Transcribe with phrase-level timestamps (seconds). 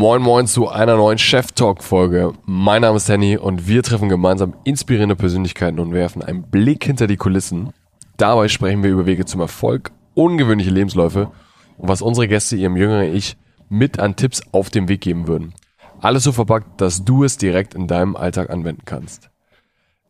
[0.00, 2.32] Moin Moin zu einer neuen Chef Talk Folge.
[2.46, 7.06] Mein Name ist Henny und wir treffen gemeinsam inspirierende Persönlichkeiten und werfen einen Blick hinter
[7.06, 7.74] die Kulissen.
[8.16, 11.30] Dabei sprechen wir über Wege zum Erfolg, ungewöhnliche Lebensläufe
[11.76, 13.36] und was unsere Gäste ihrem jüngeren Ich
[13.68, 15.52] mit an Tipps auf dem Weg geben würden.
[16.00, 19.28] Alles so verpackt, dass du es direkt in deinem Alltag anwenden kannst.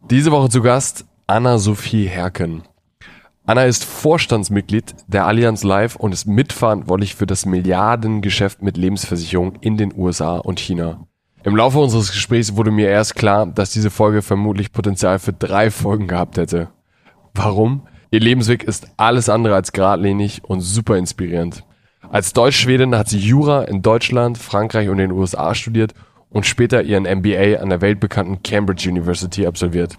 [0.08, 2.62] Diese Woche zu Gast Anna-Sophie Herken.
[3.50, 9.76] Anna ist Vorstandsmitglied der Allianz Life und ist mitverantwortlich für das Milliardengeschäft mit Lebensversicherungen in
[9.76, 11.08] den USA und China.
[11.42, 15.72] Im Laufe unseres Gesprächs wurde mir erst klar, dass diese Folge vermutlich Potenzial für drei
[15.72, 16.68] Folgen gehabt hätte.
[17.34, 17.88] Warum?
[18.12, 21.64] Ihr Lebensweg ist alles andere als geradlinig und super inspirierend.
[22.08, 25.94] Als Deutsch-Schwedin hat sie Jura in Deutschland, Frankreich und den USA studiert
[26.28, 29.98] und später ihren MBA an der weltbekannten Cambridge University absolviert.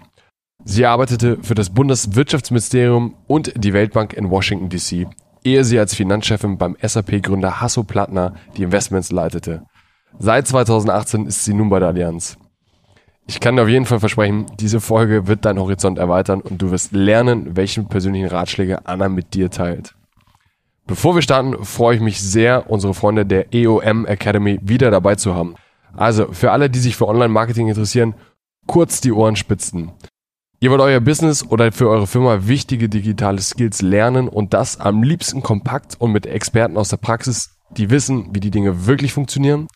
[0.63, 5.07] Sie arbeitete für das Bundeswirtschaftsministerium und die Weltbank in Washington DC,
[5.43, 9.63] ehe sie als Finanzchefin beim SAP-Gründer Hasso Plattner die Investments leitete.
[10.19, 12.37] Seit 2018 ist sie nun bei der Allianz.
[13.27, 16.71] Ich kann dir auf jeden Fall versprechen, diese Folge wird deinen Horizont erweitern und du
[16.71, 19.95] wirst lernen, welchen persönlichen Ratschläge Anna mit dir teilt.
[20.85, 25.35] Bevor wir starten, freue ich mich sehr, unsere Freunde der EOM Academy wieder dabei zu
[25.35, 25.55] haben.
[25.95, 28.15] Also, für alle, die sich für Online-Marketing interessieren,
[28.67, 29.91] kurz die Ohren spitzen.
[30.63, 35.01] Ihr wollt euer Business oder für eure Firma wichtige digitale Skills lernen und das am
[35.01, 39.67] liebsten kompakt und mit Experten aus der Praxis, die wissen, wie die Dinge wirklich funktionieren?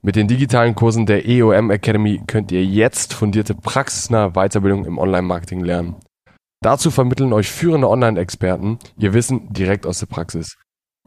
[0.00, 5.60] Mit den digitalen Kursen der EOM Academy könnt ihr jetzt fundierte praxisnahe Weiterbildung im Online-Marketing
[5.60, 5.96] lernen.
[6.62, 10.56] Dazu vermitteln euch führende Online-Experten ihr Wissen direkt aus der Praxis.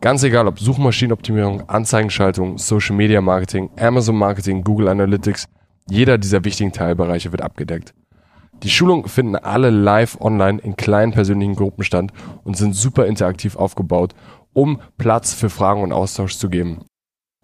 [0.01, 5.47] Ganz egal ob Suchmaschinenoptimierung, Anzeigenschaltung, Social Media Marketing, Amazon Marketing, Google Analytics,
[5.89, 7.95] jeder dieser wichtigen Teilbereiche wird abgedeckt.
[8.63, 12.11] Die Schulungen finden alle live online in kleinen persönlichen Gruppen statt
[12.43, 14.13] und sind super interaktiv aufgebaut,
[14.53, 16.85] um Platz für Fragen und Austausch zu geben.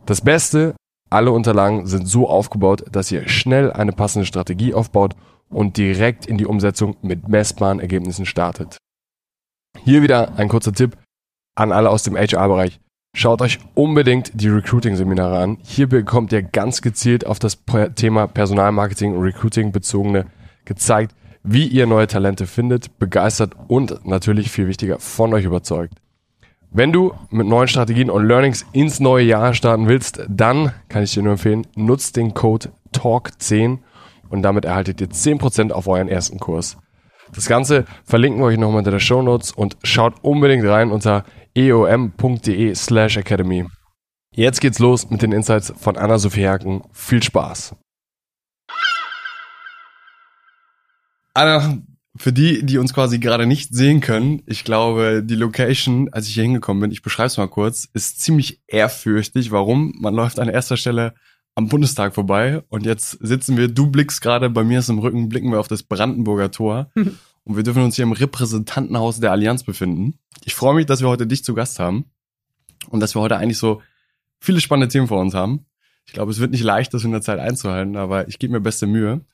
[0.05, 0.75] Das Beste,
[1.09, 5.15] alle Unterlagen sind so aufgebaut, dass ihr schnell eine passende Strategie aufbaut
[5.49, 8.77] und direkt in die Umsetzung mit messbaren Ergebnissen startet.
[9.83, 10.97] Hier wieder ein kurzer Tipp
[11.55, 12.79] an alle aus dem HR-Bereich.
[13.15, 15.57] Schaut euch unbedingt die Recruiting-Seminare an.
[15.63, 17.59] Hier bekommt ihr ganz gezielt auf das
[17.95, 20.25] Thema Personalmarketing und Recruiting bezogene
[20.65, 25.93] gezeigt, wie ihr neue Talente findet, begeistert und natürlich viel wichtiger von euch überzeugt.
[26.71, 31.13] Wenn du mit neuen Strategien und Learnings ins neue Jahr starten willst, dann kann ich
[31.13, 33.79] dir nur empfehlen, nutzt den Code TALK10
[34.29, 36.77] und damit erhaltet ihr 10% auf euren ersten Kurs.
[37.33, 41.23] Das Ganze verlinken wir euch nochmal unter der Show Notes und schaut unbedingt rein unter
[41.55, 43.65] eom.de slash academy.
[44.31, 46.81] Jetzt geht's los mit den Insights von Anna-Sophie Herken.
[46.91, 47.75] Viel Spaß!
[51.35, 51.79] Anna,
[52.15, 56.33] für die, die uns quasi gerade nicht sehen können, ich glaube, die Location, als ich
[56.33, 59.51] hier hingekommen bin, ich beschreibe es mal kurz, ist ziemlich ehrfürchtig.
[59.51, 59.93] Warum?
[59.99, 61.13] Man läuft an erster Stelle
[61.53, 65.27] am Bundestag vorbei und jetzt sitzen wir, du blickst gerade, bei mir ist im Rücken,
[65.27, 66.89] blicken wir auf das Brandenburger Tor
[67.43, 70.17] und wir dürfen uns hier im Repräsentantenhaus der Allianz befinden.
[70.45, 72.05] Ich freue mich, dass wir heute dich zu Gast haben
[72.89, 73.81] und dass wir heute eigentlich so
[74.39, 75.65] viele spannende Themen vor uns haben.
[76.05, 78.61] Ich glaube, es wird nicht leicht, das in der Zeit einzuhalten, aber ich gebe mir
[78.61, 79.25] beste Mühe.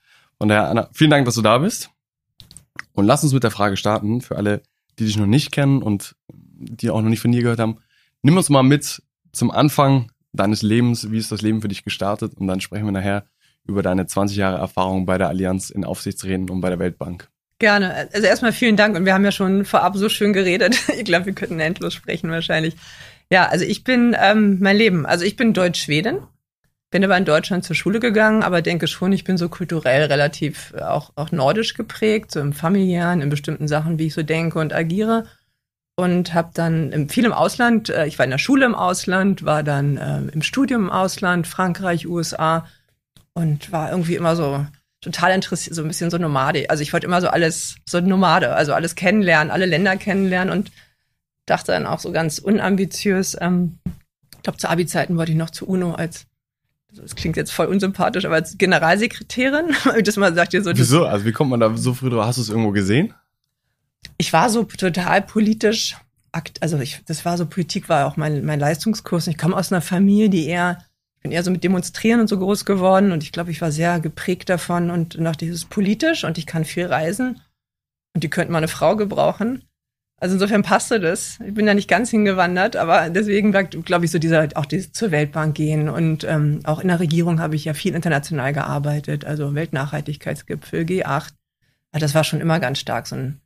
[0.41, 1.91] Von daher, Anna, vielen Dank, dass du da bist.
[2.93, 4.63] Und lass uns mit der Frage starten, für alle,
[4.97, 7.77] die dich noch nicht kennen und die auch noch nicht von dir gehört haben.
[8.23, 9.03] Nimm uns mal mit
[9.33, 11.11] zum Anfang deines Lebens.
[11.11, 12.33] Wie ist das Leben für dich gestartet?
[12.33, 13.25] Und dann sprechen wir nachher
[13.67, 17.29] über deine 20 Jahre Erfahrung bei der Allianz in Aufsichtsräten und bei der Weltbank.
[17.59, 18.09] Gerne.
[18.11, 20.75] Also erstmal vielen Dank und wir haben ja schon vorab so schön geredet.
[20.97, 22.75] Ich glaube, wir könnten endlos sprechen wahrscheinlich.
[23.31, 25.05] Ja, also ich bin ähm, mein Leben.
[25.05, 26.17] Also ich bin Deutsch-Schwedin,
[26.91, 30.73] bin aber in Deutschland zur Schule gegangen, aber denke schon, ich bin so kulturell relativ
[30.77, 34.59] äh, auch, auch nordisch geprägt, so im familiären, in bestimmten Sachen, wie ich so denke
[34.59, 35.25] und agiere.
[35.95, 39.45] Und habe dann im, viel im Ausland, äh, ich war in der Schule im Ausland,
[39.45, 42.67] war dann äh, im Studium im Ausland, Frankreich, USA
[43.33, 44.65] und war irgendwie immer so
[44.99, 46.69] total interessiert, so ein bisschen so Nomade.
[46.69, 50.71] Also ich wollte immer so alles, so Nomade, also alles kennenlernen, alle Länder kennenlernen und
[51.45, 53.79] dachte dann auch so ganz unambitiös, ähm,
[54.35, 56.25] ich glaube, zu Abi-Zeiten wollte ich noch zu UNO als
[56.93, 60.71] das klingt jetzt voll unsympathisch, aber als Generalsekretärin, das mal sagt ihr so.
[60.73, 61.05] Wieso?
[61.05, 62.25] Also wie kommt man da so früh drauf?
[62.25, 63.13] Hast du es irgendwo gesehen?
[64.17, 65.95] Ich war so total politisch,
[66.59, 69.27] also ich, das war so, Politik war auch mein, mein Leistungskurs.
[69.27, 70.79] Ich komme aus einer Familie, die eher,
[71.17, 73.71] ich bin eher so mit Demonstrieren und so groß geworden und ich glaube, ich war
[73.71, 77.41] sehr geprägt davon und nach dieses politisch und ich kann viel reisen
[78.13, 79.63] und die könnten mal eine Frau gebrauchen.
[80.21, 81.39] Also insofern passte das.
[81.45, 85.09] Ich bin da nicht ganz hingewandert, aber deswegen glaube ich so dieser auch dieses zur
[85.09, 89.55] Weltbank gehen und ähm, auch in der Regierung habe ich ja viel international gearbeitet, also
[89.55, 91.29] Weltnachhaltigkeitsgipfel, G8.
[91.93, 93.41] Ja, das war schon immer ganz stark so ein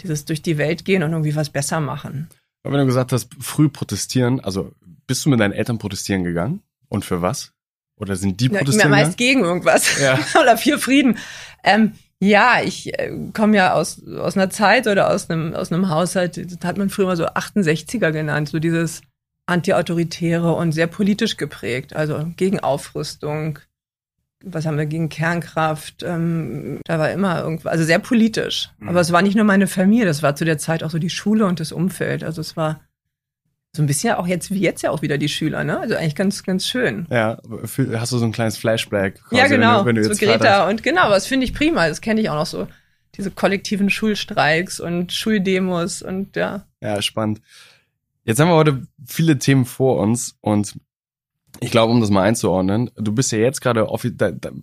[0.00, 2.28] dieses durch die Welt gehen und irgendwie was besser machen.
[2.62, 4.72] Aber wenn du gesagt hast, früh protestieren, also
[5.06, 7.52] bist du mit deinen Eltern protestieren gegangen und für was?
[7.96, 8.90] Oder sind die Ja, protestieren?
[8.90, 9.98] meist gegen irgendwas.
[9.98, 10.18] Ja.
[10.40, 11.16] oder für Frieden.
[11.64, 15.88] Ähm, ja, ich äh, komme ja aus, aus einer Zeit oder aus einem, aus einem
[15.88, 19.02] Haushalt, das hat man früher mal so 68er genannt, so dieses
[19.46, 23.60] Anti-Autoritäre und sehr politisch geprägt, also gegen Aufrüstung.
[24.44, 26.02] Was haben wir gegen Kernkraft?
[26.02, 28.70] Ähm, da war immer irgendwas, also sehr politisch.
[28.78, 28.90] Mhm.
[28.90, 31.10] Aber es war nicht nur meine Familie, das war zu der Zeit auch so die
[31.10, 32.22] Schule und das Umfeld.
[32.22, 32.80] Also es war
[33.78, 35.78] so ein bisschen auch jetzt wie jetzt ja auch wieder die Schüler, ne?
[35.78, 37.06] Also eigentlich ganz, ganz schön.
[37.10, 37.38] Ja,
[37.94, 39.22] hast du so ein kleines Flashback?
[39.22, 39.84] quasi, Ja, wenn du- genau.
[39.86, 41.86] Wenn du so Greta und genau, das finde ich prima.
[41.88, 42.66] Das kenne ich auch noch so.
[43.16, 46.66] Diese kollektiven Schulstreiks und Schuldemos und ja.
[46.80, 47.40] Ja, spannend.
[48.24, 50.76] Jetzt haben wir heute viele Themen vor uns und
[51.60, 53.86] ich glaube, um das mal einzuordnen, du bist ja jetzt gerade,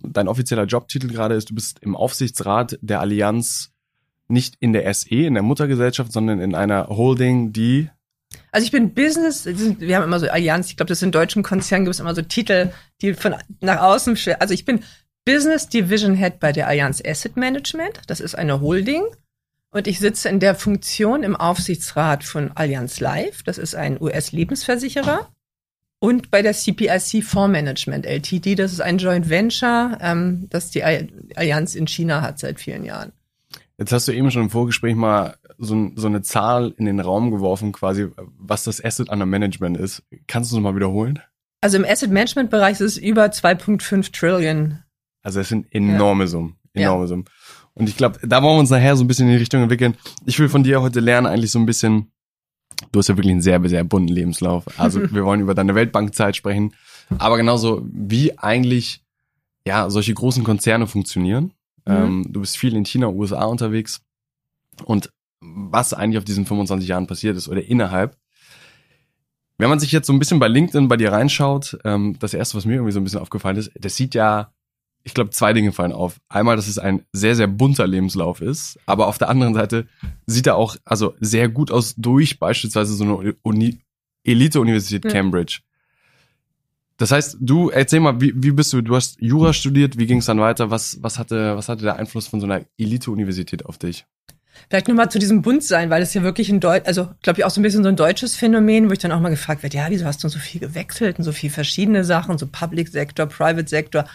[0.04, 3.72] dein offizieller Jobtitel gerade ist, du bist im Aufsichtsrat der Allianz
[4.28, 7.88] nicht in der SE, in der Muttergesellschaft, sondern in einer Holding, die
[8.52, 11.42] Also ich bin Business, sind- wir haben immer so Allianz, ich glaube, das in deutschen
[11.42, 12.70] Konzernen gibt es immer so Titel,
[13.02, 14.82] die von nach außen, schwer- also ich bin
[15.24, 19.02] Business Division Head bei der Allianz Asset Management, das ist eine Holding
[19.70, 25.28] und ich sitze in der Funktion im Aufsichtsrat von Allianz Life, das ist ein US-Lebensversicherer
[25.98, 31.08] und bei der CPIC Fondsmanagement LTD, das ist ein Joint Venture, ähm, das die Al-
[31.34, 33.12] Allianz in China hat seit vielen Jahren.
[33.78, 37.30] Jetzt hast du eben schon im Vorgespräch mal so, so eine Zahl in den Raum
[37.30, 38.08] geworfen, quasi,
[38.38, 40.02] was das Asset Under Management ist.
[40.26, 41.20] Kannst du es mal wiederholen?
[41.60, 44.78] Also im Asset Management Bereich ist es über 2,5 Trillion
[45.22, 46.88] Also es sind enorme Summen, Ja.
[46.88, 47.24] enorme Summen.
[47.74, 49.96] Und ich glaube, da wollen wir uns nachher so ein bisschen in die Richtung entwickeln.
[50.24, 52.10] Ich will von dir heute lernen, eigentlich so ein bisschen,
[52.92, 54.64] du hast ja wirklich einen sehr, sehr bunten Lebenslauf.
[54.78, 56.74] Also wir wollen über deine Weltbankzeit sprechen,
[57.18, 59.02] aber genauso wie eigentlich
[59.66, 61.52] ja solche großen Konzerne funktionieren.
[61.86, 61.92] Mhm.
[61.94, 64.00] Ähm, du bist viel in China, USA unterwegs
[64.84, 65.10] und
[65.54, 68.16] was eigentlich auf diesen 25 Jahren passiert ist oder innerhalb.
[69.58, 72.56] Wenn man sich jetzt so ein bisschen bei LinkedIn bei dir reinschaut, ähm, das erste,
[72.56, 74.52] was mir irgendwie so ein bisschen aufgefallen ist, das sieht ja,
[75.02, 76.20] ich glaube, zwei Dinge fallen auf.
[76.28, 79.86] Einmal, dass es ein sehr, sehr bunter Lebenslauf ist, aber auf der anderen Seite
[80.26, 83.78] sieht er auch also sehr gut aus durch beispielsweise so eine Uni
[84.24, 85.10] Elite-Universität Ja.
[85.10, 85.60] Cambridge.
[86.98, 90.18] Das heißt, du, erzähl mal, wie, wie bist du, du hast Jura studiert, wie ging
[90.18, 90.70] es dann weiter?
[90.70, 94.06] Was, was, hatte, was hatte der Einfluss von so einer Elite-Universität auf dich?
[94.68, 97.50] Vielleicht nochmal zu diesem Buntsein, weil es ja wirklich ein Deutsch, also glaube ich auch
[97.50, 99.86] so ein bisschen so ein deutsches Phänomen, wo ich dann auch mal gefragt werde, ja,
[99.88, 103.68] wieso hast du so viel gewechselt und so viel verschiedene Sachen, so Public Sector, Private
[103.68, 104.06] Sector.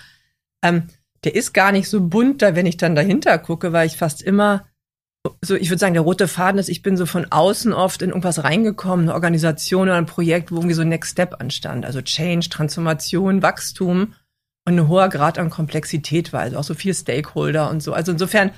[0.64, 0.84] Ähm,
[1.24, 4.22] der ist gar nicht so bunt, da wenn ich dann dahinter gucke, weil ich fast
[4.22, 4.66] immer
[5.42, 8.10] so, ich würde sagen, der rote Faden ist, ich bin so von außen oft in
[8.10, 11.86] irgendwas reingekommen, eine Organisation oder ein Projekt, wo irgendwie so ein Next Step anstand.
[11.86, 14.16] Also Change, Transformation, Wachstum
[14.66, 17.94] und ein hoher Grad an Komplexität war, also auch so viel Stakeholder und so.
[17.94, 18.52] Also insofern,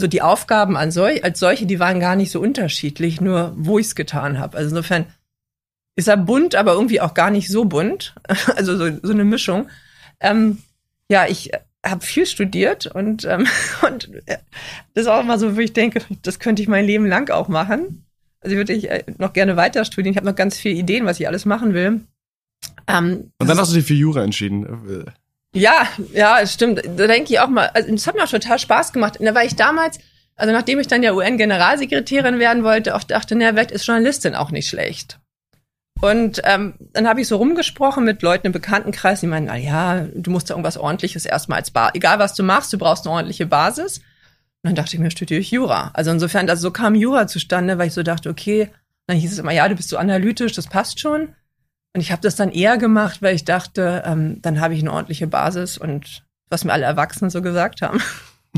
[0.00, 3.78] so die Aufgaben an sol als solche, die waren gar nicht so unterschiedlich, nur wo
[3.78, 4.56] ich es getan habe.
[4.56, 5.06] Also insofern
[5.96, 8.14] ist er bunt, aber irgendwie auch gar nicht so bunt.
[8.56, 9.68] Also so, so eine Mischung.
[10.20, 10.58] Ähm,
[11.10, 11.50] ja, ich
[11.84, 13.46] habe viel studiert und, ähm,
[13.86, 14.38] und äh,
[14.94, 17.48] das ist auch immer so, wo ich denke, das könnte ich mein Leben lang auch
[17.48, 18.06] machen.
[18.40, 20.12] Also ich würde ich äh, noch gerne weiter studieren.
[20.12, 22.00] Ich habe noch ganz viele Ideen, was ich alles machen will.
[22.86, 25.06] Ähm, Und dann hast du dich für Jura entschieden.
[25.54, 26.82] Ja, ja, stimmt.
[26.96, 29.18] Da denke ich auch mal, also das hat mir auch total Spaß gemacht.
[29.20, 29.98] Da war ich damals,
[30.36, 34.50] also nachdem ich dann ja UN-Generalsekretärin werden wollte, auch dachte, na, vielleicht ist Journalistin auch
[34.50, 35.18] nicht schlecht.
[36.00, 40.00] Und ähm, dann habe ich so rumgesprochen mit Leuten im Bekanntenkreis, die meinen, na ja,
[40.14, 43.14] du musst da irgendwas ordentliches erstmal als Basis, egal was du machst, du brauchst eine
[43.14, 43.98] ordentliche Basis.
[43.98, 45.90] Und dann dachte ich mir, studiere ich Jura.
[45.94, 48.70] Also insofern, also so kam Jura zustande, weil ich so dachte, okay,
[49.06, 51.34] dann hieß es immer, ja, du bist so analytisch, das passt schon.
[51.94, 54.92] Und ich habe das dann eher gemacht, weil ich dachte, ähm, dann habe ich eine
[54.92, 58.00] ordentliche Basis und was mir alle Erwachsenen so gesagt haben.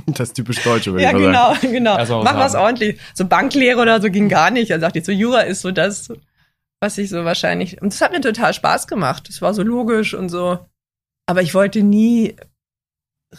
[0.06, 1.60] Das ist typisch Deutsche, würde ja, ich mal sagen.
[1.70, 1.96] genau, genau.
[1.96, 2.98] Was Mach was ordentlich.
[3.14, 4.72] So Banklehre oder so ging gar nicht.
[4.72, 6.08] Dann dachte ich, so Jura ist so das,
[6.80, 7.80] was ich so wahrscheinlich.
[7.80, 9.28] Und das hat mir total Spaß gemacht.
[9.28, 10.58] Das war so logisch und so.
[11.26, 12.34] Aber ich wollte nie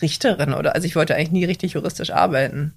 [0.01, 2.73] Richterin oder, also ich wollte eigentlich nie richtig juristisch arbeiten.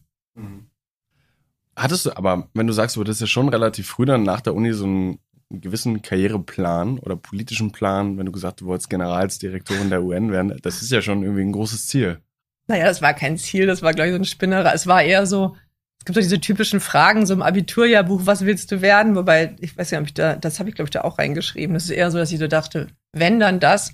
[1.77, 4.57] Hattest du, aber wenn du sagst, du hattest ja schon relativ früh dann nach der
[4.57, 5.17] Uni so
[5.50, 10.59] einen gewissen Karriereplan oder politischen Plan, wenn du gesagt, du wolltest Generalsdirektorin der UN werden,
[10.62, 12.21] das ist ja schon irgendwie ein großes Ziel.
[12.67, 14.75] Naja, das war kein Ziel, das war, glaube ich, so ein Spinnerer.
[14.75, 15.57] Es war eher so,
[15.99, 19.17] es gibt so diese typischen Fragen, so im Abiturjahrbuch, was willst du werden?
[19.17, 21.73] Wobei, ich weiß ja, ob ich da, das habe ich, glaube ich, da auch reingeschrieben.
[21.73, 23.93] Das ist eher so, dass ich so dachte, wenn, dann das.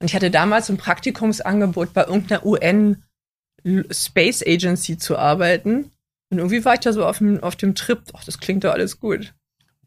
[0.00, 3.04] Und ich hatte damals ein Praktikumsangebot bei irgendeiner UN
[3.90, 5.90] Space Agency zu arbeiten.
[6.30, 8.72] Und irgendwie war ich da so auf dem, auf dem Trip, ach, das klingt doch
[8.72, 9.34] alles gut.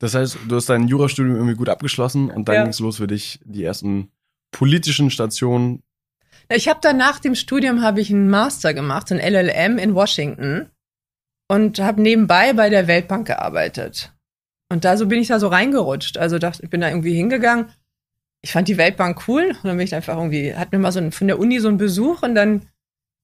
[0.01, 2.61] Das heißt, du hast dein Jurastudium irgendwie gut abgeschlossen und dann Ja.
[2.63, 4.11] ging es los für dich, die ersten
[4.51, 5.83] politischen Stationen.
[6.49, 10.69] Ich habe dann nach dem Studium habe ich einen Master gemacht, ein LLM in Washington
[11.47, 14.11] und habe nebenbei bei der Weltbank gearbeitet.
[14.69, 16.17] Und da so bin ich da so reingerutscht.
[16.17, 17.67] Also dachte, ich bin da irgendwie hingegangen.
[18.43, 19.49] ich fand die Weltbank cool.
[19.49, 21.67] Und dann bin ich einfach irgendwie, hat mir mal so ein, von der Uni so
[21.67, 22.65] einen Besuch und dann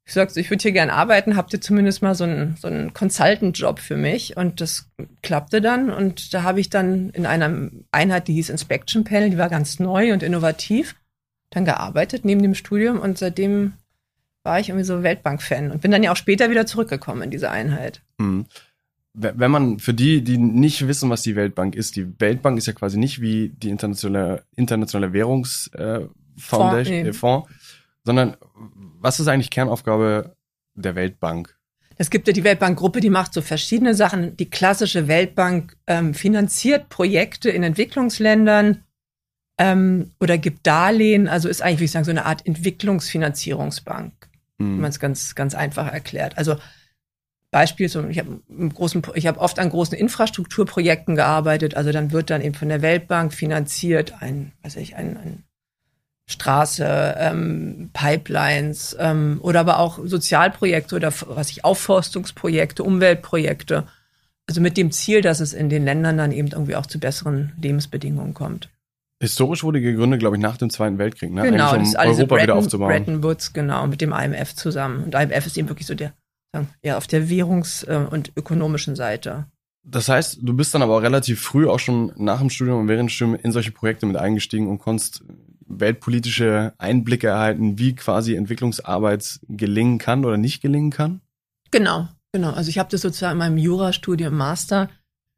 [0.07, 2.93] ich sagte, ich würde hier gerne arbeiten, habt ihr zumindest mal so einen, so einen
[2.93, 4.37] Consultant-Job für mich?
[4.37, 4.89] Und das
[5.21, 5.89] klappte dann.
[5.89, 9.79] Und da habe ich dann in einer Einheit, die hieß Inspection Panel, die war ganz
[9.79, 10.95] neu und innovativ,
[11.49, 13.01] dann gearbeitet neben dem Studium.
[13.01, 13.73] Und seitdem
[14.43, 17.51] war ich irgendwie so Weltbank-Fan und bin dann ja auch später wieder zurückgekommen in diese
[17.51, 18.01] Einheit.
[18.17, 18.45] Mhm.
[19.13, 22.73] Wenn man, für die, die nicht wissen, was die Weltbank ist, die Weltbank ist ja
[22.73, 27.01] quasi nicht wie die internationale, internationale Währungsfoundation, äh, Fonds, nee.
[27.01, 27.49] äh, Fonds,
[28.07, 28.37] sondern
[28.99, 30.37] was ist eigentlich Kernaufgabe
[30.75, 31.57] der Weltbank?
[31.97, 34.37] Es gibt ja die Weltbankgruppe, die macht so verschiedene Sachen.
[34.37, 38.83] Die klassische Weltbank ähm, finanziert Projekte in Entwicklungsländern
[39.59, 41.27] ähm, oder gibt Darlehen.
[41.27, 44.13] Also ist eigentlich, wie ich sagen, so eine Art Entwicklungsfinanzierungsbank,
[44.57, 44.75] hm.
[44.75, 46.37] wenn man es ganz, ganz einfach erklärt.
[46.37, 46.55] Also
[47.51, 48.41] Beispiel, so, ich habe
[49.15, 51.75] ich habe oft an großen Infrastrukturprojekten gearbeitet.
[51.75, 55.46] Also dann wird dann eben von der Weltbank finanziert ein, weiß ich, ein, ein
[56.29, 63.85] Straße, ähm, Pipelines ähm, oder aber auch Sozialprojekte oder was ich Aufforstungsprojekte, Umweltprojekte.
[64.45, 67.53] Also mit dem Ziel, dass es in den Ländern dann eben irgendwie auch zu besseren
[67.61, 68.69] Lebensbedingungen kommt.
[69.19, 71.43] Historisch wurde gegründet, glaube ich, nach dem Zweiten Weltkrieg, ne?
[71.43, 72.89] Genau, Eigentlich, um Europa Bretton, wieder aufzubauen.
[72.89, 75.05] Bretton Woods, genau, mit dem IMF zusammen.
[75.05, 76.13] Und IMF ist eben wirklich so der,
[76.83, 79.47] ja, auf der währungs- äh, und ökonomischen Seite.
[79.83, 82.87] Das heißt, du bist dann aber auch relativ früh auch schon nach dem Studium und
[82.89, 85.23] während des Studiums in solche Projekte mit eingestiegen und konntest
[85.67, 91.21] weltpolitische Einblicke erhalten, wie quasi Entwicklungsarbeit gelingen kann oder nicht gelingen kann?
[91.71, 92.51] Genau, genau.
[92.51, 94.89] Also ich habe das sozusagen in meinem Jurastudium Master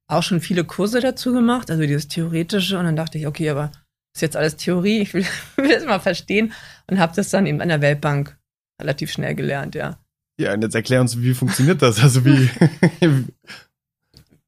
[0.08, 3.72] auch schon viele Kurse dazu gemacht, also dieses theoretische und dann dachte ich, okay, aber
[4.16, 6.54] ist jetzt alles Theorie, ich will, will das mal verstehen
[6.90, 8.38] und habe das dann eben an der Weltbank
[8.82, 10.00] relativ schnell gelernt, ja.
[10.40, 12.02] Ja, und jetzt erklär uns, wie funktioniert das?
[12.02, 12.50] Also wie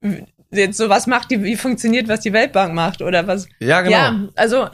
[0.51, 3.47] jetzt so was macht die, wie funktioniert, was die Weltbank macht oder was?
[3.59, 3.95] Ja, genau.
[3.95, 4.69] Ja, also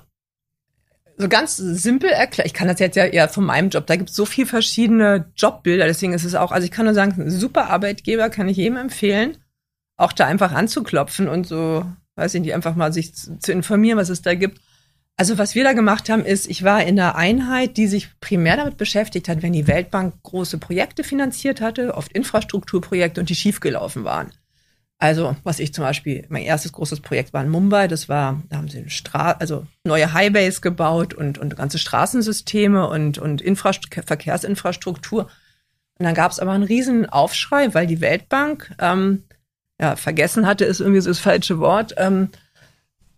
[1.17, 4.11] so ganz simpel erklärt, ich kann das jetzt ja eher von meinem Job, da gibt
[4.11, 7.69] es so viel verschiedene Jobbilder, deswegen ist es auch, also ich kann nur sagen, super
[7.69, 9.37] Arbeitgeber kann ich jedem empfehlen,
[9.97, 11.83] auch da einfach anzuklopfen und so,
[12.15, 14.61] weiß ich nicht, einfach mal sich zu, zu informieren, was es da gibt.
[15.19, 18.57] Also was wir da gemacht haben, ist, ich war in einer Einheit, die sich primär
[18.57, 24.03] damit beschäftigt hat, wenn die Weltbank große Projekte finanziert hatte, oft Infrastrukturprojekte und die schiefgelaufen
[24.03, 24.31] waren.
[24.99, 28.57] Also, was ich zum Beispiel, mein erstes großes Projekt war in Mumbai, das war, da
[28.57, 35.29] haben sie Stra also neue Highways gebaut und, und ganze Straßensysteme und, und Infrast Verkehrsinfrastruktur.
[35.99, 39.23] Und dann gab es aber einen riesen Aufschrei, weil die Weltbank, ähm,
[39.79, 42.29] ja, vergessen hatte, ist irgendwie so das falsche Wort, ähm,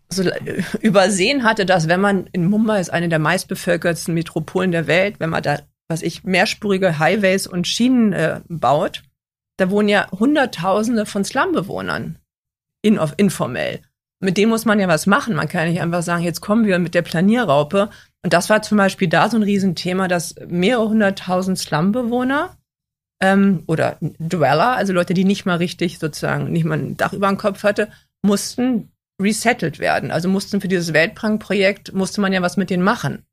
[0.09, 0.24] so
[0.81, 5.29] übersehen hatte, dass wenn man in Mumbai ist eine der meistbevölkertsten Metropolen der Welt, wenn
[5.29, 9.03] man da, was ich, mehrspurige Highways und Schienen äh, baut,
[9.59, 12.17] da wohnen ja Hunderttausende von Slumbewohnern
[12.81, 13.81] in, informell.
[14.19, 15.35] Mit denen muss man ja was machen.
[15.35, 17.89] Man kann nicht einfach sagen, jetzt kommen wir mit der Planierraupe.
[18.23, 22.57] Und das war zum Beispiel da so ein Riesenthema, dass mehrere hunderttausend Slumbewohner
[23.21, 27.27] ähm, oder Dweller, also Leute, die nicht mal richtig sozusagen, nicht mal ein Dach über
[27.27, 27.89] dem Kopf hatte,
[28.21, 30.11] mussten resettled werden.
[30.11, 33.25] Also mussten für dieses Weltbankprojekt, musste man ja was mit denen machen.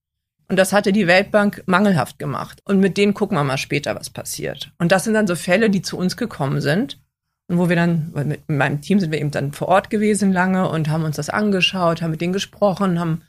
[0.49, 2.61] Und das hatte die Weltbank mangelhaft gemacht.
[2.65, 4.73] Und mit denen gucken wir mal später, was passiert.
[4.79, 7.01] Und das sind dann so Fälle, die zu uns gekommen sind.
[7.49, 10.69] Und wo wir dann, mit meinem Team sind wir eben dann vor Ort gewesen lange
[10.69, 13.23] und haben uns das angeschaut, haben mit denen gesprochen, haben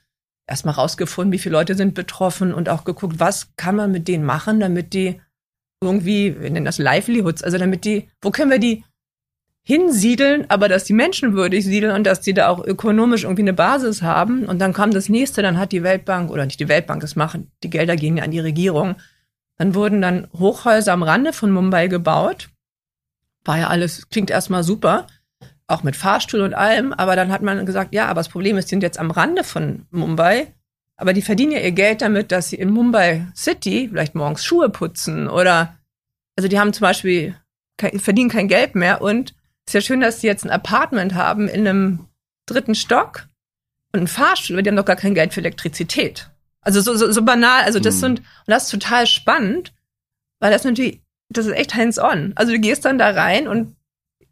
[0.47, 4.23] erstmal rausgefunden, wie viele Leute sind betroffen und auch geguckt, was kann man mit denen
[4.23, 5.21] machen, damit die
[5.83, 8.83] irgendwie, wir nennen das Livelihoods, also damit die, wo können wir die
[9.67, 13.51] hinsiedeln, aber dass die Menschen würdig siedeln und dass die da auch ökonomisch irgendwie eine
[13.51, 14.45] Basis haben.
[14.45, 17.51] Und dann kam das nächste, dann hat die Weltbank, oder nicht die Weltbank, das machen,
[17.63, 18.95] die Gelder gehen ja an die Regierung.
[19.57, 22.47] Dann wurden dann Hochhäuser am Rande von Mumbai gebaut.
[23.43, 25.05] War ja alles, klingt erstmal super,
[25.67, 28.67] auch mit Fahrstuhl und allem, aber dann hat man gesagt, ja, aber das Problem ist,
[28.67, 30.53] die sind jetzt am Rande von Mumbai,
[30.95, 34.69] aber die verdienen ja ihr Geld damit, dass sie in Mumbai City vielleicht morgens Schuhe
[34.69, 35.75] putzen oder,
[36.37, 37.35] also die haben zum Beispiel,
[37.77, 39.35] verdienen kein Geld mehr und
[39.67, 42.07] ist ja schön, dass sie jetzt ein Apartment haben in einem
[42.45, 43.27] dritten Stock
[43.91, 46.29] und einen Fahrstuhl, aber die haben doch gar kein Geld für Elektrizität.
[46.61, 47.99] Also so, so, so banal, also das hm.
[47.99, 49.73] sind, und das ist total spannend,
[50.39, 52.33] weil das natürlich, das ist echt hands-on.
[52.35, 53.75] Also du gehst dann da rein und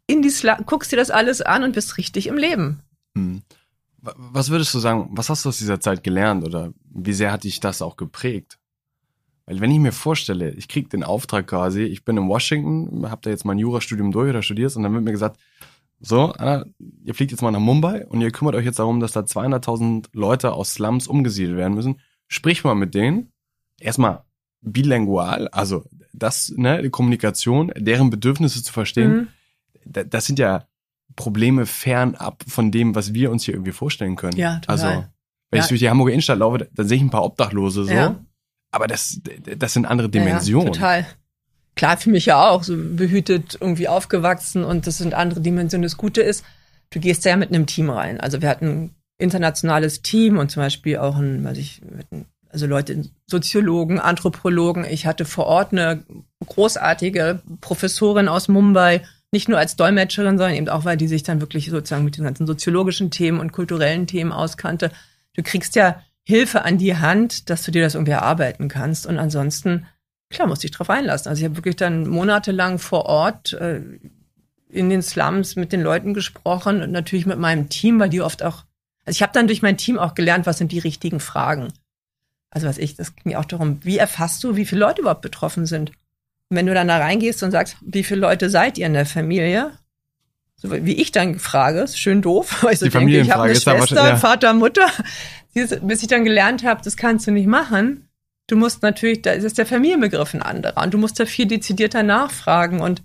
[0.06, 2.80] in die Sla guckst dir das alles an und bist richtig im Leben.
[3.16, 3.42] Hm.
[4.00, 7.44] Was würdest du sagen, was hast du aus dieser Zeit gelernt oder wie sehr hat
[7.44, 8.58] dich das auch geprägt?
[9.46, 13.22] Weil wenn ich mir vorstelle, ich krieg den Auftrag quasi, ich bin in Washington, hab
[13.22, 15.38] da jetzt mein Jurastudium durch oder studierst und dann wird mir gesagt,
[16.00, 16.66] so, Anna,
[17.04, 20.06] ihr fliegt jetzt mal nach Mumbai und ihr kümmert euch jetzt darum, dass da 200.000
[20.12, 22.00] Leute aus Slums umgesiedelt werden müssen.
[22.28, 23.32] Sprich mal mit denen.
[23.80, 24.24] Erstmal
[24.62, 29.28] bilingual, also das, ne, die Kommunikation, deren Bedürfnisse zu verstehen.
[29.84, 30.04] Mhm.
[30.10, 30.64] Das sind ja
[31.14, 34.36] Probleme fernab von dem, was wir uns hier irgendwie vorstellen können.
[34.36, 34.70] Ja, total.
[34.70, 35.04] Also
[35.50, 35.62] Wenn Ja.
[35.62, 37.92] ich durch die Hamburger Innenstadt laufe, dann sehe ich ein paar Obdachlose so.
[37.92, 38.16] Ja.
[38.76, 39.20] Aber das,
[39.56, 40.66] das sind andere Dimensionen.
[40.66, 41.06] Ja, total.
[41.76, 45.82] Klar, für mich ja auch, so behütet irgendwie aufgewachsen und das sind andere Dimensionen.
[45.82, 46.44] Das Gute ist,
[46.90, 48.20] du gehst ja mit einem Team rein.
[48.20, 51.80] Also wir hatten ein internationales Team und zum Beispiel auch ein, weiß ich,
[52.50, 54.84] also Leute, Soziologen, Anthropologen.
[54.84, 56.04] Ich hatte vor Ort eine
[56.44, 59.02] großartige Professorin aus Mumbai,
[59.32, 62.24] nicht nur als Dolmetscherin, sondern eben auch, weil die sich dann wirklich sozusagen mit den
[62.24, 64.90] ganzen soziologischen Themen und kulturellen Themen auskannte.
[65.34, 69.06] Du kriegst ja Hilfe an die Hand, dass du dir das irgendwie erarbeiten kannst.
[69.06, 69.86] Und ansonsten,
[70.28, 71.28] klar, musst dich drauf einlassen.
[71.28, 73.80] Also ich habe wirklich dann monatelang vor Ort äh,
[74.68, 78.42] in den Slums mit den Leuten gesprochen und natürlich mit meinem Team, weil die oft
[78.42, 78.64] auch,
[79.04, 81.72] also ich habe dann durch mein Team auch gelernt, was sind die richtigen Fragen.
[82.50, 85.64] Also was ich, das ging auch darum, wie erfasst du, wie viele Leute überhaupt betroffen
[85.64, 85.90] sind.
[86.48, 89.06] Und wenn du dann da reingehst und sagst, wie viele Leute seid ihr in der
[89.06, 89.78] Familie?
[90.58, 93.44] So wie ich dann frage, ist schön doof, weil ich so Die denke, ich habe
[93.44, 94.16] eine Schwester, ja.
[94.16, 94.90] Vater, Mutter.
[95.54, 98.08] Bis ich dann gelernt habe, das kannst du nicht machen.
[98.46, 102.02] Du musst natürlich, da ist der Familienbegriff ein anderer und du musst da viel dezidierter
[102.02, 103.02] nachfragen und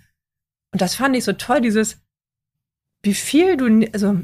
[0.72, 2.00] und das fand ich so toll, dieses,
[3.02, 4.18] wie viel du, also,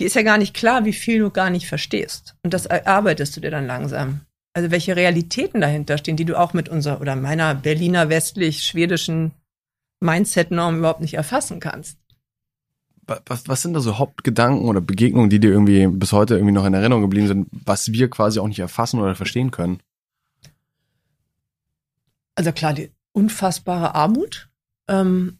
[0.00, 2.36] die ist ja gar nicht klar, wie viel du gar nicht verstehst.
[2.42, 4.22] Und das erarbeitest du dir dann langsam.
[4.54, 9.32] Also, welche Realitäten dahinter stehen, die du auch mit unserer oder meiner Berliner westlich-schwedischen
[10.00, 11.98] Mindset-Norm überhaupt nicht erfassen kannst.
[13.08, 16.52] Wa- Was, was sind da so Hauptgedanken oder Begegnungen, die dir irgendwie bis heute irgendwie
[16.52, 19.80] noch in Erinnerung geblieben sind, was wir quasi auch nicht erfassen oder verstehen können?
[22.36, 24.48] Also klar, die unfassbare Armut.
[24.88, 25.38] Ähm,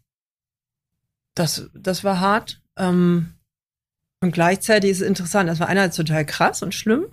[1.37, 2.61] das, das war hart.
[2.77, 3.35] Ähm,
[4.21, 7.07] und gleichzeitig ist es interessant, das war einerseits total krass und schlimm.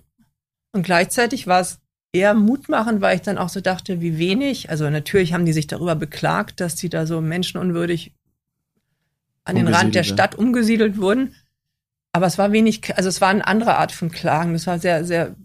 [0.72, 1.78] Und gleichzeitig war es
[2.12, 4.70] eher mutmachend, weil ich dann auch so dachte, wie wenig.
[4.70, 8.15] Also natürlich haben die sich darüber beklagt, dass die da so menschenunwürdig
[9.46, 10.04] an den Rand der.
[10.04, 11.34] Stadt umgesiedelt wurden.
[12.12, 14.52] Aber es war wenig, also es war eine andere Art von Klagen.
[14.52, 15.36] Das war sehr, sehr,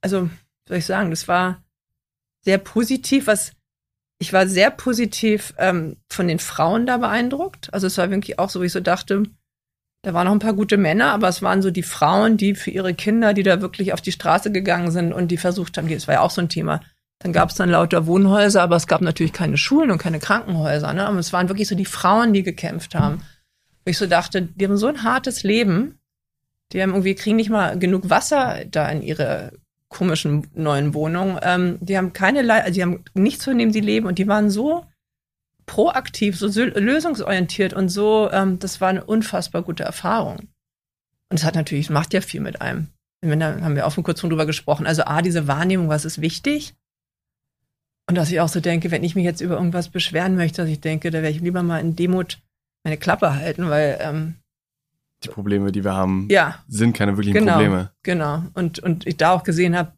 [0.00, 0.30] also,
[0.68, 1.62] soll ich sagen, das war
[2.42, 3.52] sehr positiv, was
[4.18, 7.72] ich war sehr positiv ähm, von den Frauen da beeindruckt.
[7.72, 9.22] Also es war wirklich auch so, wie ich so dachte,
[10.02, 12.70] da waren noch ein paar gute Männer, aber es waren so die Frauen, die für
[12.70, 16.06] ihre Kinder, die da wirklich auf die Straße gegangen sind und die versucht haben, das
[16.06, 16.82] war ja auch so ein Thema.
[17.20, 20.92] Dann gab es dann lauter Wohnhäuser, aber es gab natürlich keine Schulen und keine Krankenhäuser.
[20.94, 21.06] Ne?
[21.06, 23.22] Aber es waren wirklich so die Frauen, die gekämpft haben.
[23.84, 25.98] Wo ich so dachte, die haben so ein hartes Leben,
[26.72, 29.52] die haben irgendwie kriegen nicht mal genug Wasser da in ihre
[29.88, 31.38] komischen neuen Wohnungen.
[31.42, 34.28] Ähm, die haben keine, Le also die haben nichts, von dem sie leben und die
[34.28, 34.86] waren so
[35.66, 40.48] proaktiv, so lösungsorientiert und so, ähm, das war eine unfassbar gute Erfahrung.
[41.28, 42.88] Und es hat natürlich, macht ja viel mit einem.
[43.22, 44.86] Da haben wir auch vor kurzem drüber gesprochen.
[44.86, 46.74] Also A, diese Wahrnehmung, was ist wichtig?
[48.10, 50.68] Und dass ich auch so denke, wenn ich mich jetzt über irgendwas beschweren möchte, dass
[50.68, 52.40] ich denke, da werde ich lieber mal in Demut
[52.82, 54.34] meine Klappe halten, weil ähm,
[55.22, 57.52] Die Probleme, die wir haben, ja, sind keine wirklichen Genau.
[57.52, 57.92] Probleme.
[58.02, 58.42] Genau.
[58.54, 59.92] Und, und ich da auch gesehen habe,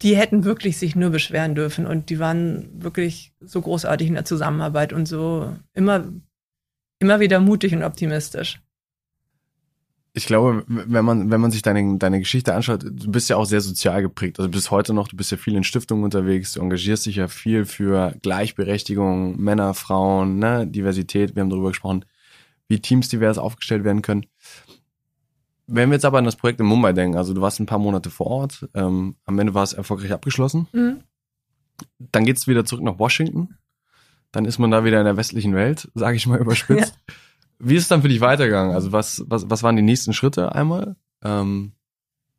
[0.00, 4.24] die hätten wirklich sich nur beschweren dürfen und die waren wirklich so großartig in der
[4.24, 6.04] Zusammenarbeit und so immer,
[7.00, 8.62] immer wieder mutig und optimistisch.
[10.18, 13.44] Ich glaube, wenn man, wenn man sich deine, deine Geschichte anschaut, du bist ja auch
[13.44, 14.40] sehr sozial geprägt.
[14.40, 17.28] Also bis heute noch, du bist ja viel in Stiftungen unterwegs, du engagierst dich ja
[17.28, 22.04] viel für Gleichberechtigung, Männer, Frauen, ne, Diversität, wir haben darüber gesprochen,
[22.66, 24.26] wie Teams divers aufgestellt werden können.
[25.68, 27.78] Wenn wir jetzt aber an das Projekt in Mumbai denken, also du warst ein paar
[27.78, 31.04] Monate vor Ort, ähm, am Ende war es erfolgreich abgeschlossen, Mhm.
[31.98, 33.54] dann geht's wieder zurück nach Washington,
[34.32, 36.98] dann ist man da wieder in der westlichen Welt, sage ich mal überspitzt.
[37.58, 38.74] Wie ist es dann für dich weitergegangen?
[38.74, 40.96] Also was, was, was waren die nächsten Schritte einmal?
[41.24, 41.72] Ähm,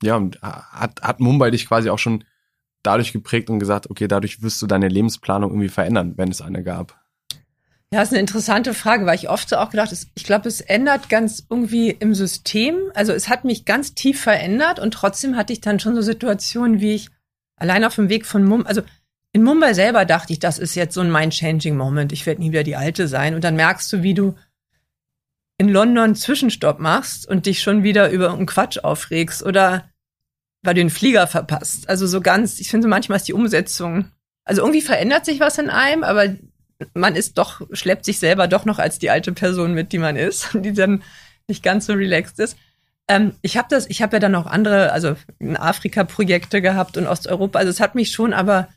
[0.01, 2.23] ja, und hat, hat Mumbai dich quasi auch schon
[2.83, 6.63] dadurch geprägt und gesagt, okay, dadurch wirst du deine Lebensplanung irgendwie verändern, wenn es eine
[6.63, 6.97] gab?
[7.91, 11.09] Ja, ist eine interessante Frage, weil ich oft so auch gedacht, ich glaube, es ändert
[11.09, 12.75] ganz irgendwie im System.
[12.93, 16.81] Also es hat mich ganz tief verändert und trotzdem hatte ich dann schon so Situationen,
[16.81, 17.09] wie ich
[17.55, 18.83] allein auf dem Weg von Mumbai, also
[19.31, 22.11] in Mumbai selber dachte ich, das ist jetzt so ein mind-changing Moment.
[22.11, 23.35] Ich werde nie wieder die Alte sein.
[23.35, 24.35] Und dann merkst du, wie du
[25.59, 29.89] in London einen Zwischenstopp machst und dich schon wieder über einen Quatsch aufregst oder
[30.63, 31.87] weil du den Flieger verpasst.
[31.89, 34.05] Also so ganz, ich finde manchmal ist die Umsetzung,
[34.45, 36.35] also irgendwie verändert sich was in einem, aber
[36.93, 40.15] man ist doch, schleppt sich selber doch noch als die alte Person mit, die man
[40.15, 41.03] ist, die dann
[41.47, 42.57] nicht ganz so relaxed ist.
[43.09, 46.95] Ähm, ich habe das, ich habe ja dann auch andere, also in Afrika Projekte gehabt
[46.95, 47.59] und Osteuropa.
[47.59, 48.69] Also es hat mich schon, aber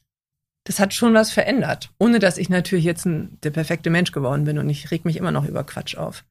[0.65, 4.45] das hat schon was verändert, ohne dass ich natürlich jetzt ein, der perfekte Mensch geworden
[4.45, 6.25] bin und ich reg mich immer noch über Quatsch auf.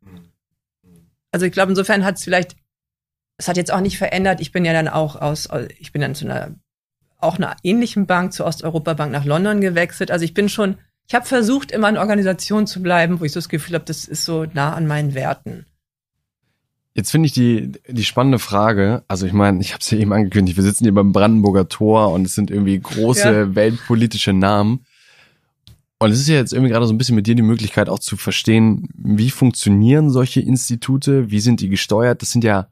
[1.31, 2.55] Also ich glaube, insofern hat es vielleicht,
[3.37, 4.41] es hat jetzt auch nicht verändert.
[4.41, 6.55] Ich bin ja dann auch aus, ich bin dann zu einer
[7.21, 10.11] auch einer ähnlichen Bank, zur Osteuropa-Bank nach London gewechselt.
[10.11, 13.39] Also ich bin schon, ich habe versucht, immer in Organisation zu bleiben, wo ich so
[13.39, 15.65] das Gefühl habe, das ist so nah an meinen Werten.
[16.93, 20.11] Jetzt finde ich die, die spannende Frage, also ich meine, ich habe es ja eben
[20.11, 23.55] angekündigt, wir sitzen hier beim Brandenburger Tor und es sind irgendwie große ja.
[23.55, 24.85] weltpolitische Namen.
[26.01, 27.99] Und es ist ja jetzt irgendwie gerade so ein bisschen mit dir die Möglichkeit auch
[27.99, 32.23] zu verstehen, wie funktionieren solche Institute, wie sind die gesteuert?
[32.23, 32.69] Das sind ja,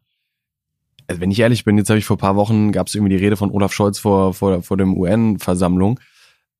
[1.06, 3.24] also wenn ich ehrlich bin, jetzt habe ich vor paar Wochen, gab es irgendwie die
[3.24, 6.00] Rede von Olaf Scholz vor, vor, vor dem UN-Versammlung.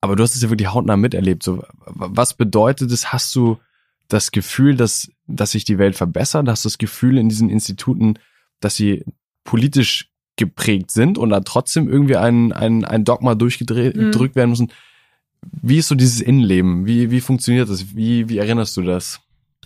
[0.00, 1.42] Aber du hast es ja wirklich hautnah miterlebt.
[1.42, 3.12] So, was bedeutet es?
[3.12, 3.58] Hast du
[4.06, 6.46] das Gefühl, dass, dass sich die Welt verbessert?
[6.46, 8.14] Hast du das Gefühl in diesen Instituten,
[8.60, 9.04] dass sie
[9.42, 14.34] politisch geprägt sind und da trotzdem irgendwie ein, ein, ein Dogma durchgedrückt mhm.
[14.36, 14.70] werden müssen?
[15.42, 16.86] Wie ist so dieses Innenleben?
[16.86, 17.94] Wie, wie funktioniert das?
[17.94, 19.20] Wie, wie erinnerst du das?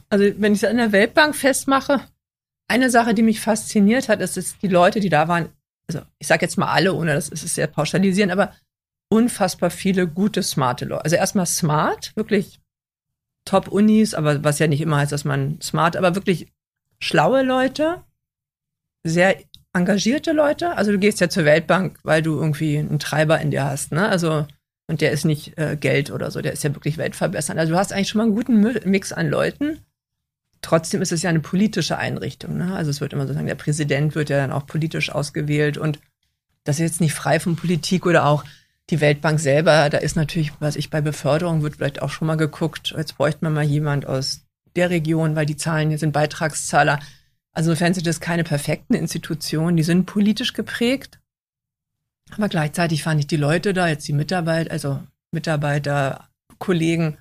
[0.08, 2.00] Also, wenn ich es an der Weltbank festmache,
[2.68, 5.48] eine Sache, die mich fasziniert hat, ist, dass die Leute, die da waren,
[5.88, 8.54] also ich sage jetzt mal alle, ohne das ist sehr pauschalisieren, aber
[9.10, 11.04] unfassbar viele gute, smarte Leute.
[11.04, 12.60] Also erstmal smart, wirklich
[13.44, 16.48] Top-Unis, aber was ja nicht immer heißt, dass man smart, aber wirklich
[17.00, 18.02] schlaue Leute,
[19.04, 19.36] sehr
[19.74, 20.76] engagierte Leute.
[20.76, 24.08] Also du gehst ja zur Weltbank, weil du irgendwie einen Treiber in dir hast, ne?
[24.08, 24.46] Also
[24.86, 27.58] und der ist nicht äh, Geld oder so, der ist ja wirklich weltverbessernd.
[27.58, 29.78] Also du hast eigentlich schon mal einen guten Mix an Leuten.
[30.60, 32.56] Trotzdem ist es ja eine politische Einrichtung.
[32.56, 32.74] Ne?
[32.74, 36.00] Also es wird immer so sagen, der Präsident wird ja dann auch politisch ausgewählt und
[36.64, 38.44] das ist jetzt nicht frei von Politik oder auch
[38.90, 42.36] die Weltbank selber, da ist natürlich, was ich bei Beförderung wird vielleicht auch schon mal
[42.36, 44.44] geguckt, jetzt bräuchte man mal jemand aus
[44.76, 46.98] der Region, weil die Zahlen hier sind Beitragszahler.
[47.52, 51.20] Also insofern sind das keine perfekten Institutionen, die sind politisch geprägt.
[52.36, 57.18] Aber gleichzeitig fand ich die Leute da, jetzt die Mitarbeiter, also Mitarbeiter, Kollegen,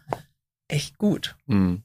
[0.67, 1.35] echt gut.
[1.45, 1.83] Mhm.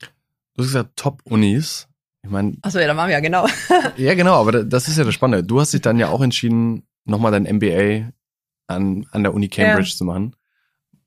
[0.00, 1.88] Du hast gesagt Top-Unis.
[2.22, 2.56] Ich meine.
[2.62, 3.46] Achso, ja, da waren wir ja genau.
[3.96, 5.46] ja, genau, aber das ist ja das Spannende.
[5.46, 8.10] Du hast dich dann ja auch entschieden, nochmal dein MBA
[8.66, 9.96] an, an der Uni Cambridge ja.
[9.96, 10.34] zu machen.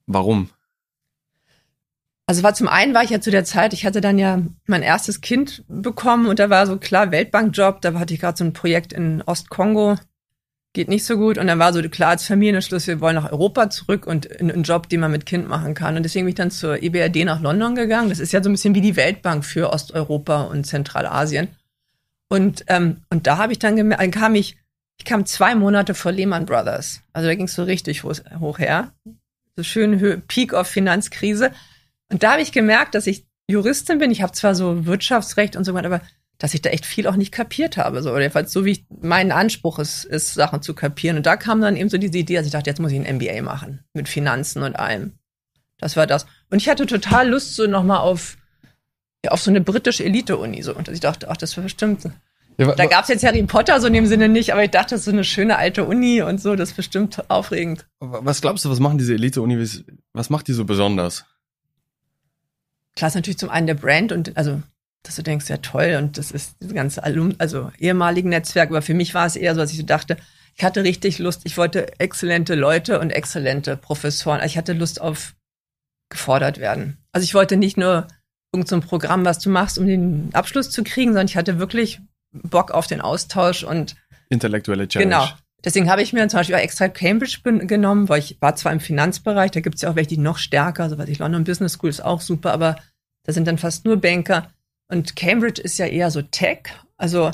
[0.06, 0.50] Warum?
[2.26, 4.84] Also war zum einen war ich ja zu der Zeit, ich hatte dann ja mein
[4.84, 8.54] erstes Kind bekommen und da war so klar Weltbankjob, da hatte ich gerade so ein
[8.54, 9.96] Projekt in Ostkongo,
[10.74, 13.70] geht nicht so gut und dann war so klar als Familienschluss, wir wollen nach Europa
[13.70, 16.36] zurück und in einen Job, den man mit Kind machen kann und deswegen bin ich
[16.36, 18.10] dann zur EBRD nach London gegangen.
[18.10, 21.50] Das ist ja so ein bisschen wie die Weltbank für Osteuropa und Zentralasien
[22.30, 24.58] und ähm, und da habe ich dann gemerkt, dann kam ich
[25.00, 27.02] ich kam zwei Monate vor Lehman Brothers.
[27.14, 28.94] Also da ging es so richtig hoch her.
[29.56, 31.52] So schön Peak of Finanzkrise.
[32.12, 34.12] Und da habe ich gemerkt, dass ich Juristin bin.
[34.12, 36.02] Ich habe zwar so Wirtschaftsrecht und so weiter, aber
[36.40, 38.02] dass ich da echt viel auch nicht kapiert habe.
[38.02, 41.18] So, oder jedenfalls so wie ich, mein Anspruch ist, ist, Sachen zu kapieren.
[41.18, 43.18] Und da kam dann eben so diese Idee, dass ich dachte, jetzt muss ich ein
[43.18, 43.84] MBA machen.
[43.94, 45.14] Mit Finanzen und allem.
[45.78, 46.26] Das war das.
[46.50, 48.38] Und ich hatte total Lust so nochmal auf,
[49.24, 50.64] ja, auf so eine britische Elite-Uni.
[50.64, 50.76] So.
[50.76, 52.04] Und ich dachte, ach, das wäre bestimmt
[52.60, 54.90] ja, da gab es jetzt Harry Potter so in dem Sinne nicht, aber ich dachte,
[54.90, 57.88] das ist so eine schöne alte Uni und so, das ist bestimmt aufregend.
[58.00, 61.24] Was glaubst du, was machen diese Elite-Unis, was macht die so besonders?
[62.98, 64.62] Klar ist natürlich zum einen der Brand und also,
[65.04, 68.82] dass du denkst, ja toll und das ist das ganze Alum, also ehemaligen Netzwerk, aber
[68.82, 70.18] für mich war es eher so, dass ich so dachte,
[70.56, 74.42] ich hatte richtig Lust, ich wollte exzellente Leute und exzellente Professoren.
[74.46, 75.36] Ich hatte Lust auf
[76.10, 76.98] gefordert werden.
[77.14, 78.08] Also ich wollte nicht nur
[78.52, 82.02] irgendein so Programm, was du machst, um den Abschluss zu kriegen, sondern ich hatte wirklich
[82.32, 83.96] Bock auf den Austausch und
[84.30, 85.12] intellektuelle Challenge.
[85.12, 85.30] Genau.
[85.64, 89.52] Deswegen habe ich mir zum Beispiel extra Cambridge genommen, weil ich war zwar im Finanzbereich,
[89.52, 91.90] da gibt es ja auch welche, die noch stärker, so was ich London Business School
[91.90, 92.78] ist auch super, aber
[93.26, 94.52] da sind dann fast nur Banker.
[94.90, 96.64] Und Cambridge ist ja eher so Tech.
[96.98, 97.32] Also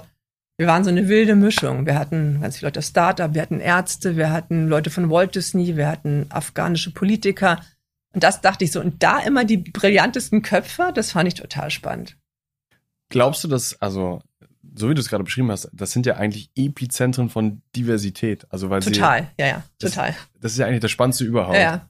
[0.58, 1.86] wir waren so eine wilde Mischung.
[1.86, 5.36] Wir hatten ganz viele Leute aus Startup, wir hatten Ärzte, wir hatten Leute von Walt
[5.36, 7.60] Disney, wir hatten afghanische Politiker.
[8.14, 8.80] Und das dachte ich so.
[8.80, 12.16] Und da immer die brillantesten Köpfe, das fand ich total spannend.
[13.10, 14.22] Glaubst du, dass, also
[14.78, 18.46] so wie du es gerade beschrieben hast, das sind ja eigentlich Epizentren von Diversität.
[18.50, 20.10] Also weil total, sie, ja, ja, total.
[20.10, 21.56] Das, das, ist ja eigentlich das Spannendste überhaupt.
[21.56, 21.90] Ja, ja.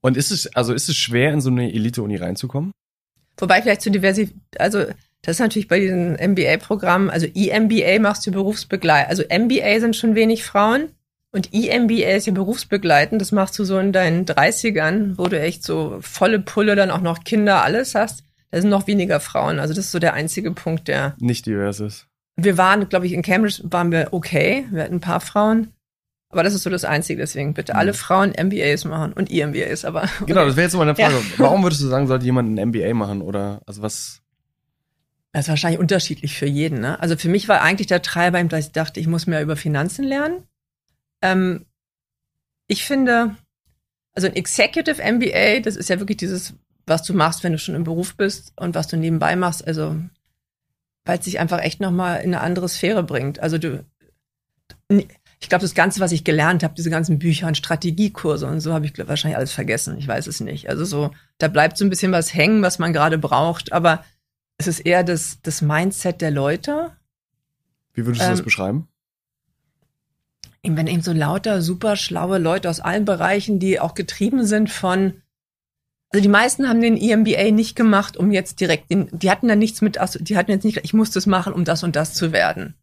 [0.00, 2.72] Und ist es, also ist es schwer, in so eine Elite-Uni reinzukommen?
[3.38, 4.84] Wobei vielleicht zu Diversität, also
[5.22, 9.10] das ist natürlich bei diesen MBA-Programmen, also EMBA machst du berufsbegleitend.
[9.10, 10.88] Also MBA sind schon wenig Frauen
[11.30, 13.20] und EMBA ist ja berufsbegleitend.
[13.20, 17.00] Das machst du so in deinen 30ern, wo du echt so volle Pulle dann auch
[17.00, 18.24] noch Kinder, alles hast.
[18.50, 19.60] Da sind noch weniger Frauen.
[19.60, 22.06] Also das ist so der einzige Punkt, der nicht divers ist.
[22.36, 24.66] Wir waren, glaube ich, in Cambridge waren wir okay.
[24.70, 25.72] Wir hatten ein paar Frauen.
[26.32, 27.96] Aber das ist so das Einzige, deswegen bitte alle mhm.
[27.96, 30.08] Frauen MBAs machen und EMBAs, aber.
[30.26, 31.14] Genau, das wäre jetzt mal eine Frage.
[31.14, 31.20] Ja.
[31.36, 34.20] Warum würdest du sagen, sollte jemand ein MBA machen oder, also was?
[35.32, 37.00] Das ist wahrscheinlich unterschiedlich für jeden, ne?
[37.00, 40.04] Also für mich war eigentlich der Treiber, dass ich dachte, ich muss mehr über Finanzen
[40.04, 40.42] lernen.
[41.22, 41.66] Ähm,
[42.66, 43.36] ich finde,
[44.14, 46.54] also ein Executive MBA, das ist ja wirklich dieses
[46.86, 49.66] was du machst, wenn du schon im Beruf bist und was du nebenbei machst.
[49.66, 49.96] Also,
[51.04, 53.40] weil es sich einfach echt nochmal in eine andere Sphäre bringt.
[53.40, 53.84] Also du,
[55.42, 58.72] ich glaube, das Ganze, was ich gelernt habe, diese ganzen Bücher und Strategiekurse und so,
[58.72, 59.98] habe ich glaub, wahrscheinlich alles vergessen.
[59.98, 60.68] Ich weiß es nicht.
[60.68, 64.04] Also so, da bleibt so ein bisschen was hängen, was man gerade braucht, aber
[64.56, 66.92] es ist eher das, das Mindset der Leute.
[67.92, 68.88] Wie würdest du das Ähm, beschreiben?
[70.62, 74.70] Eben, wenn eben so lauter, super schlaue Leute aus allen Bereichen, die auch getrieben sind
[74.70, 75.22] von,
[76.10, 79.56] also die meisten haben den EMBA nicht gemacht, um jetzt direkt, den, die hatten da
[79.56, 82.14] nichts mit, also die hatten jetzt nicht, ich muss das machen, um das und das
[82.14, 82.76] zu werden.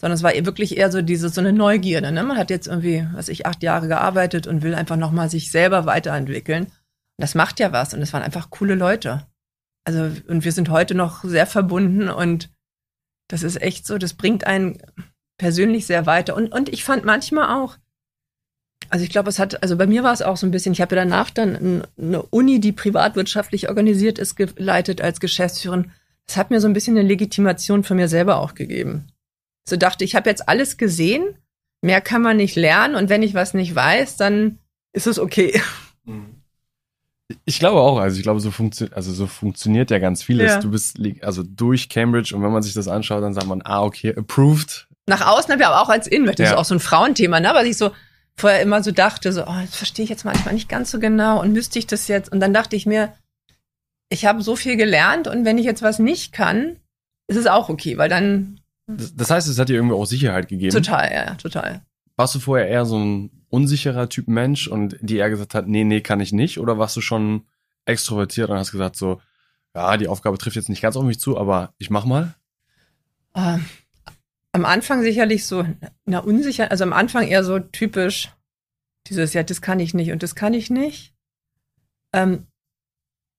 [0.00, 2.22] Sondern es war wirklich eher so diese, so eine Neugierde, ne?
[2.24, 5.86] Man hat jetzt irgendwie, was ich, acht Jahre gearbeitet und will einfach nochmal sich selber
[5.86, 6.64] weiterentwickeln.
[6.64, 6.72] Und
[7.18, 9.26] das macht ja was und es waren einfach coole Leute.
[9.84, 12.50] Also, und wir sind heute noch sehr verbunden und
[13.28, 14.78] das ist echt so, das bringt einen
[15.38, 16.34] persönlich sehr weiter.
[16.36, 17.76] Und, und ich fand manchmal auch,
[18.90, 20.80] also ich glaube, es hat, also bei mir war es auch so ein bisschen, ich
[20.80, 25.90] habe ja danach dann eine Uni, die privatwirtschaftlich organisiert ist, geleitet als Geschäftsführerin.
[26.26, 29.06] Das hat mir so ein bisschen eine Legitimation von mir selber auch gegeben.
[29.64, 31.36] So dachte, ich habe jetzt alles gesehen,
[31.82, 34.58] mehr kann man nicht lernen und wenn ich was nicht weiß, dann
[34.92, 35.60] ist es okay.
[37.46, 40.52] Ich glaube auch, also ich glaube, so, funktio also so funktioniert ja ganz vieles.
[40.52, 40.60] Ja.
[40.60, 43.82] Du bist also durch Cambridge und wenn man sich das anschaut, dann sagt man, ah,
[43.82, 44.86] okay, approved.
[45.06, 46.56] Nach außen habe ich aber auch als Innen, das ist Ja.
[46.58, 47.50] auch so ein Frauenthema, ne?
[47.54, 47.90] weil ich so
[48.36, 51.40] vorher immer so dachte, so, oh, das verstehe ich jetzt manchmal nicht ganz so genau
[51.40, 52.30] und müsste ich das jetzt?
[52.30, 53.14] Und dann dachte ich mir,
[54.10, 56.76] ich habe so viel gelernt und wenn ich jetzt was nicht kann,
[57.26, 60.72] ist es auch okay, weil dann Das, heißt, es hat dir irgendwie auch Sicherheit gegeben.
[60.72, 61.82] total, ja, ja, total.
[62.16, 65.84] Warst du vorher eher so ein unsicherer Typ Mensch und die eher gesagt hat, nee,
[65.84, 66.58] nee, kann ich nicht?
[66.58, 67.46] Oder warst du schon
[67.86, 69.20] extrovertiert und hast gesagt so,
[69.74, 72.34] ja, die Aufgabe trifft jetzt nicht ganz auf mich zu, aber ich mach mal?
[73.34, 73.64] Ähm,
[74.52, 75.66] am Anfang sicherlich so,
[76.04, 78.30] na, unsicher, also am Anfang eher so typisch
[79.08, 81.14] dieses, ja, das kann ich nicht und das kann ich nicht.
[82.12, 82.46] Ähm,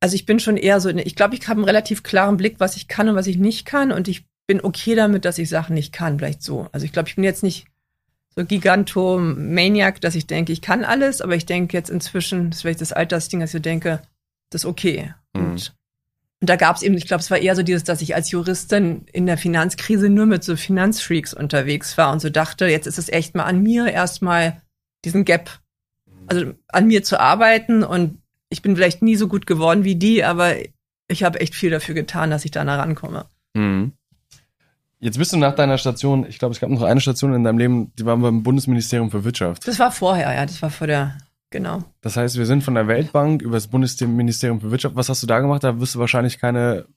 [0.01, 2.75] also ich bin schon eher so, ich glaube, ich habe einen relativ klaren Blick, was
[2.75, 5.73] ich kann und was ich nicht kann und ich bin okay damit, dass ich Sachen
[5.73, 6.67] nicht kann, vielleicht so.
[6.71, 7.67] Also ich glaube, ich bin jetzt nicht
[8.35, 12.61] so Gigantomaniac, dass ich denke, ich kann alles, aber ich denke jetzt inzwischen, das ist
[12.61, 14.01] vielleicht das Altersding, dass ich denke,
[14.49, 15.13] das ist okay.
[15.33, 15.45] Mhm.
[15.45, 15.75] Und,
[16.41, 18.31] und da gab es eben, ich glaube, es war eher so dieses, dass ich als
[18.31, 22.99] Juristin in der Finanzkrise nur mit so Finanzfreaks unterwegs war und so dachte, jetzt ist
[22.99, 24.61] es echt mal an mir erstmal
[25.05, 25.59] diesen Gap,
[26.27, 30.23] also an mir zu arbeiten und ich bin vielleicht nie so gut geworden wie die,
[30.23, 30.55] aber
[31.07, 33.25] ich habe echt viel dafür getan, dass ich da rankomme.
[33.53, 33.93] Mhm.
[35.05, 37.59] Jetzt bist du nach deiner Station, ich glaube, es gab noch eine Station in deinem
[37.59, 39.67] Leben, die war beim Bundesministerium für Wirtschaft.
[39.67, 41.15] Das war vorher, ja, das war vor der,
[41.51, 41.83] genau.
[42.01, 44.95] Das heißt, wir sind von der Weltbank über das Bundesministerium für Wirtschaft.
[44.95, 45.63] Was hast du da gemacht?
[45.63, 46.87] Da wirst du wahrscheinlich keine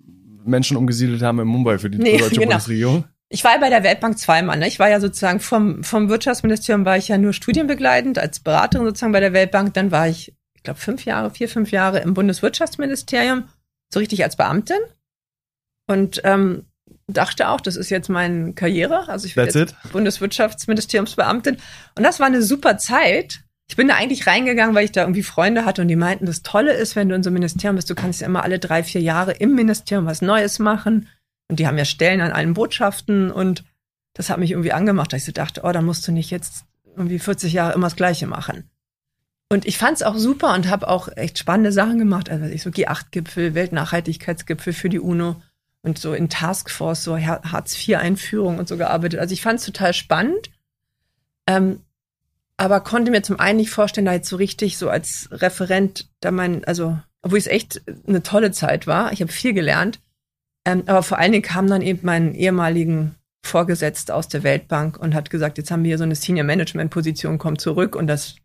[0.43, 2.47] Menschen umgesiedelt haben in Mumbai für die Nee, deutsche genau.
[2.47, 3.05] Bundesregierung.
[3.29, 4.59] Ich war ja bei der Weltbank zweimal.
[4.59, 4.69] Ne?
[4.69, 9.13] Ich war ja sozusagen vom, vom Wirtschaftsministerium war ich ja nur studienbegleitend als Beraterin sozusagen
[9.13, 9.75] bei der Weltbank.
[9.75, 13.45] Dann war ich, ich glaube, fünf Jahre, vier, fünf Jahre im Bundeswirtschaftsministerium,
[13.93, 14.79] so richtig als Beamtin.
[15.87, 16.65] Und ähm,
[17.15, 19.09] dachte auch, das ist jetzt meine Karriere.
[19.09, 19.93] Also ich bin?
[19.93, 21.57] Bundeswirtschaftsministeriumsbeamtin.
[21.97, 23.41] Und das war eine super Zeit.
[23.69, 26.43] Ich bin da eigentlich reingegangen, weil ich da irgendwie Freunde hatte und die meinten, das
[26.43, 28.83] Tolle ist, wenn du in so einem Ministerium bist, du kannst ja immer alle drei,
[28.83, 31.09] vier Jahre im Ministerium was Neues machen.
[31.49, 33.65] Und die haben ja Stellen an allen Botschaften und
[34.15, 36.65] das hat mich irgendwie angemacht, dass ich so dachte, oh, da musst du nicht jetzt
[36.97, 38.69] irgendwie 40 Jahre immer das Gleiche machen.
[39.51, 42.29] Und ich fand es auch super und habe auch echt spannende Sachen gemacht.
[42.29, 45.41] Also ich so G8-Gipfel, Weltnachhaltigkeitsgipfel für die UNO
[45.83, 49.21] und so in Taskforce, so Hartz-IV-Einführung und so gearbeitet.
[49.21, 50.51] Also ich fand es total spannend.
[51.47, 51.81] Ähm,
[52.57, 56.31] aber konnte mir zum einen nicht vorstellen, da jetzt so richtig so als Referent da
[56.31, 59.13] mein, also, obwohl es echt eine tolle Zeit war.
[59.13, 60.01] Ich habe viel gelernt.
[60.65, 63.15] Ähm, aber vor allen Dingen kam dann eben mein ehemaligen
[63.45, 66.91] Vorgesetzter aus der Weltbank und hat gesagt, jetzt haben wir hier so eine Senior Management
[66.91, 68.37] Position, komm zurück und das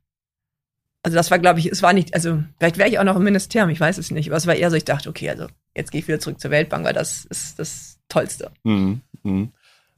[1.03, 3.23] also das war, glaube ich, es war nicht, also vielleicht wäre ich auch noch im
[3.23, 5.91] Ministerium, ich weiß es nicht, aber es war eher so, ich dachte, okay, also jetzt
[5.91, 8.51] gehe ich wieder zurück zur Weltbank, weil das ist das Tollste.
[8.63, 9.01] Mhm.
[9.23, 9.51] Mhm.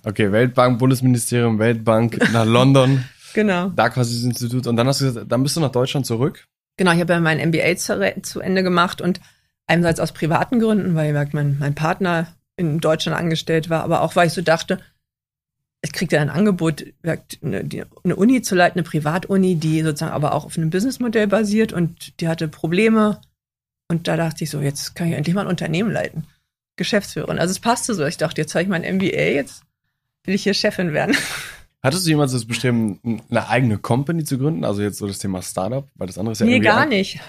[0.04, 3.70] Okay, Weltbank, Bundesministerium, Weltbank, nach London, Genau.
[3.70, 4.68] da quasi das Institut.
[4.68, 6.48] Und dann hast du gesagt, dann bist du nach Deutschland zurück.
[6.78, 9.20] Genau, ich habe ja mein MBA zu, zu Ende gemacht und
[9.68, 14.16] einerseits aus privaten Gründen, weil gesagt, mein, mein Partner in Deutschland angestellt war, aber auch
[14.16, 14.80] weil ich so dachte,
[15.82, 16.84] ich kriegte ein Angebot,
[17.44, 22.20] eine Uni zu leiten, eine Privatuni, die sozusagen aber auch auf einem Businessmodell basiert und
[22.22, 23.22] die hatte Probleme.
[23.88, 26.26] Und da dachte ich so, jetzt kann ich endlich mal ein Unternehmen leiten.
[26.76, 27.40] Geschäftsführerin.
[27.40, 28.06] Also es passte so.
[28.06, 29.64] Ich dachte, jetzt habe ich mein MBA, jetzt
[30.24, 31.16] will ich hier Chefin werden.
[31.84, 34.66] Hattest du jemals das Bestreben, eine eigene Company zu gründen?
[34.66, 37.20] Also jetzt so das Thema Startup, weil das andere ist ja Nee, gar nicht.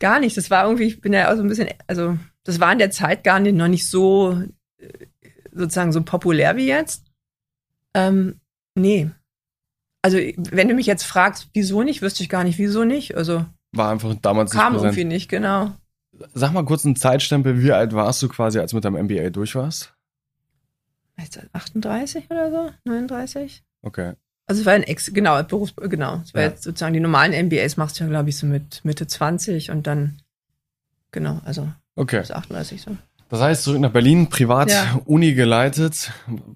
[0.00, 0.36] Gar nicht.
[0.36, 2.90] Das war irgendwie, ich bin ja auch so ein bisschen, also das war in der
[2.90, 4.42] Zeit gar nicht, noch nicht so
[4.78, 4.88] äh,
[5.52, 7.04] sozusagen so populär wie jetzt.
[7.94, 8.40] Ähm,
[8.74, 9.08] nee.
[10.02, 13.16] Also, wenn du mich jetzt fragst, wieso nicht, wüsste ich gar nicht, wieso nicht.
[13.16, 15.72] Also War einfach damals kam nicht irgendwie nicht, genau.
[16.34, 19.30] Sag mal kurz einen Zeitstempel, wie alt warst du quasi, als du mit deinem MBA
[19.30, 19.94] durch warst?
[21.18, 22.70] Ist das 38 oder so?
[22.84, 23.62] 39?
[23.82, 24.12] Okay.
[24.46, 26.20] Also es war ein Ex, genau, Berufs, genau.
[26.24, 26.48] Es war Ja.
[26.48, 29.86] jetzt sozusagen die normalen MBAs machst du ja, glaube ich, so mit Mitte 20 und
[29.86, 30.20] dann,
[31.10, 32.20] genau, also Okay.
[32.20, 32.96] bis 38 so.
[33.28, 35.34] Das heißt, zurück nach Berlin, Privatuni Ja.
[35.34, 36.12] geleitet.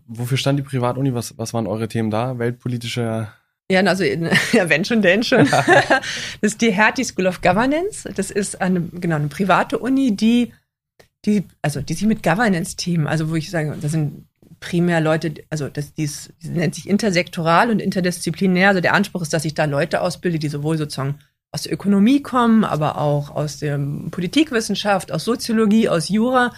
[0.06, 1.14] Wofür stand die Privatuni?
[1.14, 2.38] Was, was waren eure Themen da?
[2.38, 3.28] Weltpolitische
[3.70, 5.48] Ja, also in, ja, wenn schon, denn schon.
[5.50, 6.02] das
[6.40, 8.08] ist die Hertie School of Governance.
[8.14, 10.52] Das ist eine, genau, eine private Uni, die,
[11.24, 14.26] die, also die sich mit Governance-Themen, also wo ich sage, das sind
[14.58, 18.68] primär Leute, also das, dies, die nennt sich intersektoral und interdisziplinär.
[18.68, 21.20] Also der Anspruch ist, dass ich da Leute ausbilde, die sowohl sozusagen
[21.52, 23.78] aus der Ökonomie kommen, aber auch aus der
[24.10, 26.52] Politikwissenschaft, aus Soziologie, aus Jura,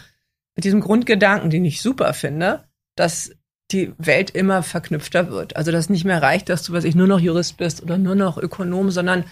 [0.57, 2.65] mit diesem Grundgedanken, den ich super finde,
[2.97, 3.33] dass
[3.73, 5.57] die Welt immer verknüpfter wird.
[5.57, 8.15] Also dass nicht mehr reicht, dass du, was ich, nur noch Jurist bist oder nur
[8.15, 9.25] noch Ökonom, sondern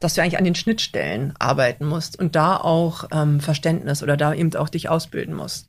[0.00, 4.34] dass du eigentlich an den Schnittstellen arbeiten musst und da auch ähm, Verständnis oder da
[4.34, 5.68] eben auch dich ausbilden musst.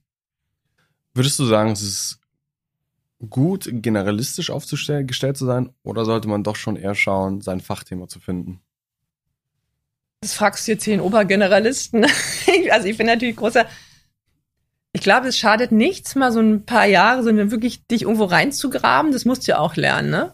[1.13, 2.19] Würdest du sagen, es ist
[3.29, 8.19] gut, generalistisch aufgestellt zu sein, oder sollte man doch schon eher schauen, sein Fachthema zu
[8.19, 8.59] finden?
[10.21, 12.05] Das fragst du jetzt hier den Obergeneralisten.
[12.71, 13.65] also ich bin natürlich großer.
[14.97, 19.11] Ich glaube, es schadet nichts, mal so ein paar Jahre, sondern wirklich dich irgendwo reinzugraben.
[19.11, 20.33] Das musst du ja auch lernen, ne?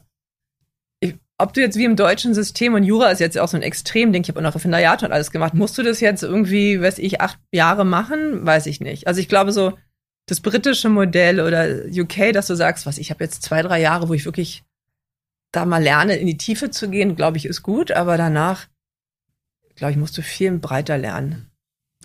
[1.02, 3.62] Ich, ob du jetzt wie im deutschen System und Jura ist jetzt auch so ein
[3.62, 5.54] Extrem, denke ich, habe auch noch Referendariat und alles gemacht.
[5.54, 8.46] Musst du das jetzt irgendwie, weiß ich, acht Jahre machen?
[8.46, 9.06] Weiß ich nicht.
[9.06, 9.78] Also ich glaube so,
[10.28, 14.08] das britische Modell oder UK, dass du sagst, was ich habe jetzt zwei, drei Jahre,
[14.08, 14.64] wo ich wirklich
[15.52, 18.70] da mal lerne, in die Tiefe zu gehen, glaube ich, ist gut, aber danach,
[19.76, 21.53] glaube ich, musst du viel breiter lernen.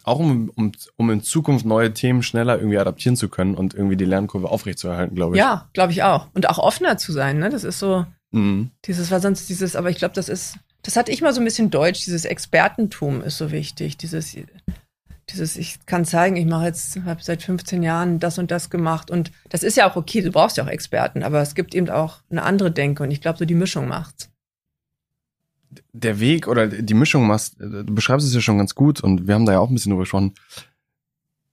[0.08, 3.96] Auch um, um, um in Zukunft neue Themen schneller irgendwie adaptieren zu können und irgendwie
[3.96, 5.38] die Lernkurve aufrechtzuerhalten, glaube ich.
[5.38, 6.28] Ja, glaube ich auch.
[6.34, 7.50] Und auch offener zu sein, ne?
[7.50, 8.70] Das ist so, Mhm.
[8.84, 11.44] dieses, war sonst dieses, aber ich glaube, das ist, das hatte ich mal so ein
[11.44, 14.36] bisschen deutsch, dieses Expertentum ist so wichtig, dieses,
[15.30, 19.10] dieses, ich kann zeigen, ich mache jetzt, habe seit 15 Jahren das und das gemacht
[19.10, 21.88] und das ist ja auch okay, du brauchst ja auch Experten, aber es gibt eben
[21.90, 24.30] auch eine andere Denke und ich glaube, so die Mischung macht's.
[25.92, 29.34] Der Weg oder die Mischung machst, du beschreibst es ja schon ganz gut und wir
[29.34, 30.34] haben da ja auch ein bisschen drüber gesprochen,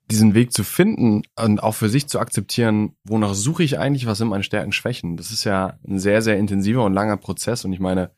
[0.09, 4.19] diesen Weg zu finden und auch für sich zu akzeptieren, wonach suche ich eigentlich, was
[4.19, 5.17] sind meine Stärken, Schwächen.
[5.17, 8.11] Das ist ja ein sehr, sehr intensiver und langer Prozess und ich meine,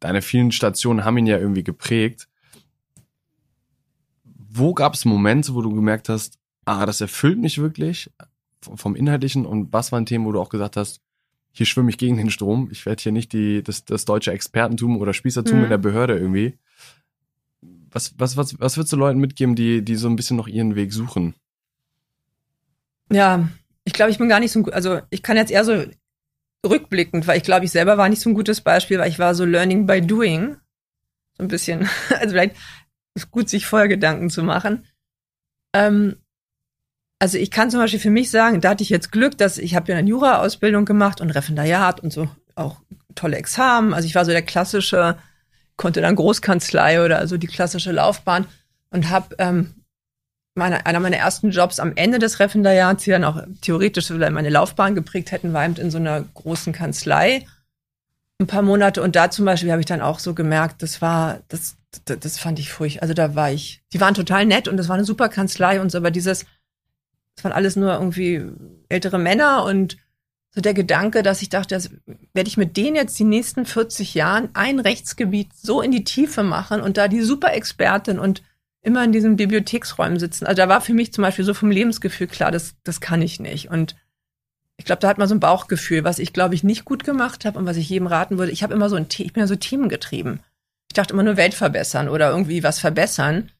[0.00, 2.28] deine vielen Stationen haben ihn ja irgendwie geprägt.
[4.24, 8.10] Wo gab es Momente, wo du gemerkt hast, ah, das erfüllt mich wirklich
[8.60, 11.00] vom Inhaltlichen und was waren Themen, wo du auch gesagt hast,
[11.58, 14.96] hier schwimme ich gegen den Strom, ich werde hier nicht die, das, das deutsche Expertentum
[14.96, 15.64] oder Spießertum Mhm.
[15.64, 16.56] in der Behörde irgendwie.
[17.90, 20.76] Was, was, was, was würdest du Leuten mitgeben, die, die so ein bisschen noch ihren
[20.76, 21.34] Weg suchen?
[23.10, 23.48] Ja,
[23.84, 25.84] ich glaube, ich bin gar nicht so, ein also ich kann jetzt eher so
[26.64, 29.34] rückblickend, weil ich glaube, ich selber war nicht so ein gutes Beispiel, weil ich war
[29.34, 30.56] so learning by doing.
[31.36, 31.88] So ein bisschen.
[32.10, 32.54] Also vielleicht
[33.14, 34.86] ist es gut, sich vorher Gedanken zu machen.
[35.74, 36.16] Ähm,
[37.18, 39.74] also ich kann zum Beispiel für mich sagen, da hatte ich jetzt Glück, dass ich
[39.74, 42.76] habe ja eine Jura-Ausbildung gemacht und Referendariat und so auch
[43.14, 43.94] tolle Examen.
[43.94, 45.16] Also ich war so der klassische,
[45.76, 48.46] konnte dann Großkanzlei oder so die klassische Laufbahn
[48.90, 49.74] und habe ähm,
[50.54, 54.50] meine, einer meiner ersten Jobs am Ende des Referendariats, die dann auch theoretisch vielleicht meine
[54.50, 57.46] Laufbahn geprägt hätten, war eben in so einer großen Kanzlei
[58.40, 59.02] ein paar Monate.
[59.02, 62.38] Und da zum Beispiel habe ich dann auch so gemerkt, das war, das, das, das
[62.38, 63.02] fand ich furchtbar.
[63.02, 65.90] Also da war ich, die waren total nett und das war eine super Kanzlei und
[65.90, 66.44] so, aber dieses,
[67.38, 68.42] das waren alles nur irgendwie
[68.88, 69.96] ältere Männer und
[70.50, 71.90] so der Gedanke, dass ich dachte, das
[72.34, 76.42] werde ich mit denen jetzt die nächsten 40 Jahren ein Rechtsgebiet so in die Tiefe
[76.42, 78.42] machen und da die super Expertin und
[78.82, 80.46] immer in diesen Bibliotheksräumen sitzen.
[80.46, 83.38] Also da war für mich zum Beispiel so vom Lebensgefühl klar, das, das kann ich
[83.38, 83.70] nicht.
[83.70, 83.94] Und
[84.76, 87.44] ich glaube, da hat man so ein Bauchgefühl, was ich, glaube ich, nicht gut gemacht
[87.44, 88.50] habe und was ich jedem raten würde.
[88.50, 90.40] Ich habe immer so ein, ich bin ja so themengetrieben.
[90.88, 93.52] Ich dachte immer nur Welt verbessern oder irgendwie was verbessern.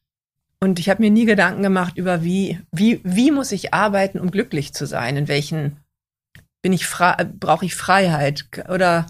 [0.61, 4.29] Und ich habe mir nie Gedanken gemacht über wie, wie, wie muss ich arbeiten, um
[4.29, 5.15] glücklich zu sein?
[5.15, 5.77] In welchen
[6.61, 6.85] bin ich
[7.39, 9.07] brauche ich Freiheit oder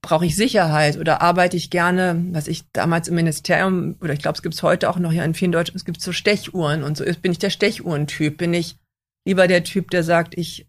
[0.00, 4.36] brauche ich Sicherheit oder arbeite ich gerne, was ich damals im Ministerium oder ich glaube,
[4.36, 6.96] es gibt es heute auch noch hier in vielen Deutschen, es gibt so Stechuhren und
[6.96, 7.04] so.
[7.04, 8.38] Bin ich der Stechuhrentyp?
[8.38, 8.76] Bin ich
[9.26, 10.66] lieber der Typ, der sagt, ich,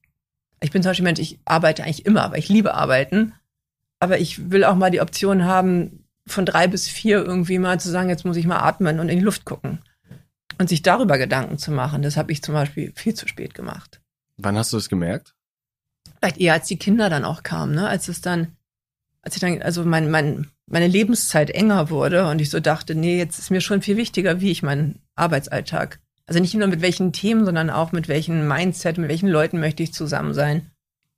[0.59, 3.33] ich bin zum Beispiel Mensch, ich arbeite eigentlich immer, aber ich liebe arbeiten.
[4.01, 5.98] Aber ich will auch mal die Option haben,
[6.31, 9.19] von drei bis vier irgendwie mal zu sagen, jetzt muss ich mal atmen und in
[9.19, 9.79] die Luft gucken.
[10.57, 14.01] Und sich darüber Gedanken zu machen, das habe ich zum Beispiel viel zu spät gemacht.
[14.37, 15.33] Wann hast du das gemerkt?
[16.19, 17.87] Vielleicht eher als die Kinder dann auch kamen, ne?
[17.87, 18.55] Als es dann,
[19.21, 23.17] als ich dann, also mein, mein, meine Lebenszeit enger wurde und ich so dachte, nee,
[23.17, 25.99] jetzt ist mir schon viel wichtiger, wie ich meinen Arbeitsalltag.
[26.25, 29.81] Also nicht nur mit welchen Themen, sondern auch mit welchen Mindset, mit welchen Leuten möchte
[29.81, 30.69] ich zusammen sein.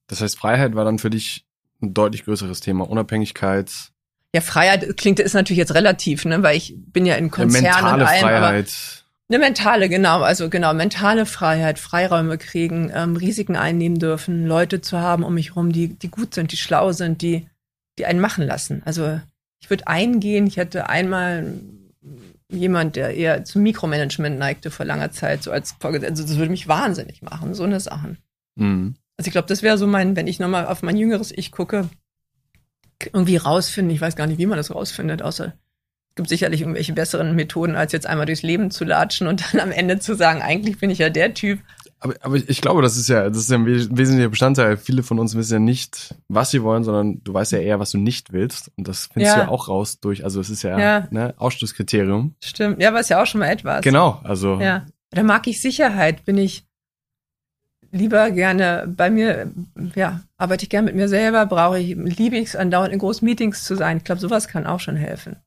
[0.08, 1.46] Das heißt, Freiheit war dann für dich
[1.82, 2.90] ein deutlich größeres Thema.
[2.90, 3.92] Unabhängigkeit,
[4.34, 7.64] Ja, Freiheit klingt, ist natürlich jetzt relativ, ne, weil ich bin ja in eine Konzernen
[7.64, 9.04] mentale und allem, aber Freiheit.
[9.30, 15.00] Eine mentale, genau, also genau, mentale Freiheit, Freiräume kriegen, ähm, Risiken einnehmen dürfen, Leute zu
[15.00, 17.48] haben um mich rum, die, die gut sind, die schlau sind, die,
[17.98, 18.82] die einen machen lassen.
[18.84, 19.20] Also
[19.62, 21.54] ich würde eingehen, ich hätte einmal
[22.50, 26.12] jemand, der eher zum Mikromanagement neigte vor langer Zeit, so als Vorgesetzter.
[26.12, 28.18] Also das würde mich wahnsinnig machen, so eine Sachen.
[28.56, 28.96] Mhm.
[29.18, 31.90] Also ich glaube, das wäre so mein, wenn ich nochmal auf mein jüngeres Ich gucke,
[33.14, 33.94] irgendwie rausfinden.
[33.94, 35.54] Ich weiß gar nicht, wie man das rausfindet, außer
[36.12, 39.62] es gibt sicherlich irgendwelche besseren Methoden, als jetzt einmal durchs Leben zu latschen und dann
[39.62, 41.60] am Ende zu sagen, eigentlich bin ich ja der Typ.
[42.02, 44.76] Aber, aber ich glaube, das ist ja, das ist ja ein wesentlicher Bestandteil.
[44.76, 47.92] Viele von uns wissen ja nicht, was sie wollen, sondern du weißt ja eher, was
[47.92, 48.72] du nicht willst.
[48.76, 49.44] Und das findest ja.
[49.44, 51.08] du ja auch raus durch, also es ist ja, ja.
[51.12, 52.36] Ne, Ausschlusskriterium.
[52.44, 52.82] Stimmt.
[52.82, 53.82] Ja, aber ist ja auch schon mal etwas.
[53.82, 54.60] Genau, also.
[54.60, 54.86] Ja.
[55.12, 56.66] Da mag ich Sicherheit, bin ich
[57.92, 59.52] lieber gerne bei mir,
[59.96, 63.26] ja, arbeite ich gerne mit mir selber, brauche ich, liebe ich es, andauernd in großen
[63.26, 63.98] Meetings zu sein.
[63.98, 65.38] Ich glaube, sowas kann auch schon helfen.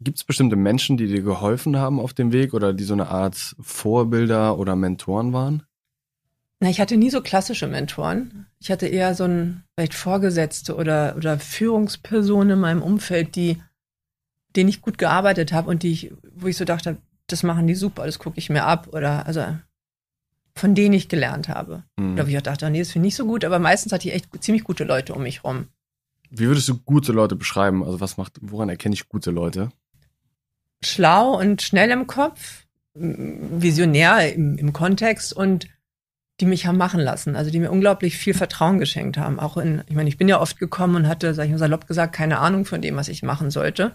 [0.00, 3.08] Gibt es bestimmte Menschen, die dir geholfen haben auf dem Weg oder die so eine
[3.08, 5.62] Art Vorbilder oder Mentoren waren?
[6.60, 8.46] Na, ich hatte nie so klassische Mentoren.
[8.60, 13.60] Ich hatte eher so ein vielleicht Vorgesetzte oder, oder Führungspersonen in meinem Umfeld, die,
[14.54, 16.96] denen ich gut gearbeitet habe und die ich, wo ich so dachte,
[17.26, 18.88] das machen die super, das gucke ich mir ab.
[18.92, 19.44] Oder also
[20.56, 21.84] von denen ich gelernt habe.
[21.96, 22.14] Mhm.
[22.14, 24.08] Oder wo ich auch dachte, nee, das finde ich nicht so gut, aber meistens hatte
[24.08, 25.68] ich echt ziemlich gute Leute um mich rum.
[26.30, 27.84] Wie würdest du gute Leute beschreiben?
[27.84, 29.70] Also was macht, woran erkenne ich gute Leute?
[30.82, 35.68] Schlau und schnell im Kopf, visionär im, im Kontext und
[36.40, 39.38] die mich haben machen lassen, also die mir unglaublich viel Vertrauen geschenkt haben.
[39.38, 41.86] Auch in, ich meine, ich bin ja oft gekommen und hatte, sag ich mal salopp
[41.86, 43.92] gesagt, keine Ahnung von dem, was ich machen sollte.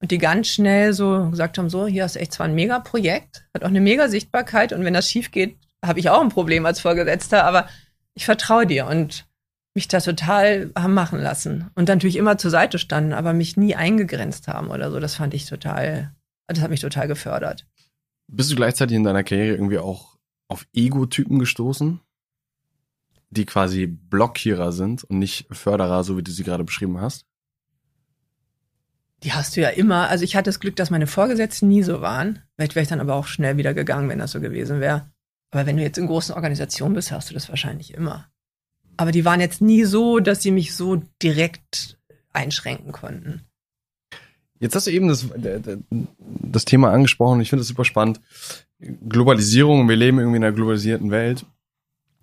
[0.00, 3.46] Und die ganz schnell so gesagt haben, so, hier hast du echt zwar ein Mega-Projekt,
[3.54, 6.80] hat auch eine Mega-Sichtbarkeit und wenn das schief geht, habe ich auch ein Problem als
[6.80, 7.68] Vorgesetzter, aber
[8.14, 9.26] ich vertraue dir und
[9.74, 13.74] mich da total haben machen lassen und natürlich immer zur Seite standen, aber mich nie
[13.74, 14.98] eingegrenzt haben oder so.
[15.00, 16.14] Das fand ich total,
[16.46, 17.66] das hat mich total gefördert.
[18.26, 20.16] Bist du gleichzeitig in deiner Karriere irgendwie auch
[20.48, 22.00] auf Ego-Typen gestoßen,
[23.30, 27.26] die quasi Blockierer sind und nicht Förderer, so wie du sie gerade beschrieben hast?
[29.22, 30.08] Die hast du ja immer.
[30.08, 32.42] Also ich hatte das Glück, dass meine Vorgesetzten nie so waren.
[32.54, 35.10] Vielleicht wäre ich dann aber auch schnell wieder gegangen, wenn das so gewesen wäre.
[35.50, 38.28] Aber wenn du jetzt in großen Organisationen bist, hast du das wahrscheinlich immer.
[38.96, 41.98] Aber die waren jetzt nie so, dass sie mich so direkt
[42.32, 43.42] einschränken konnten.
[44.58, 45.26] Jetzt hast du eben das,
[46.18, 47.40] das Thema angesprochen.
[47.40, 48.20] Ich finde das super spannend.
[48.80, 49.88] Globalisierung.
[49.88, 51.44] Wir leben irgendwie in einer globalisierten Welt.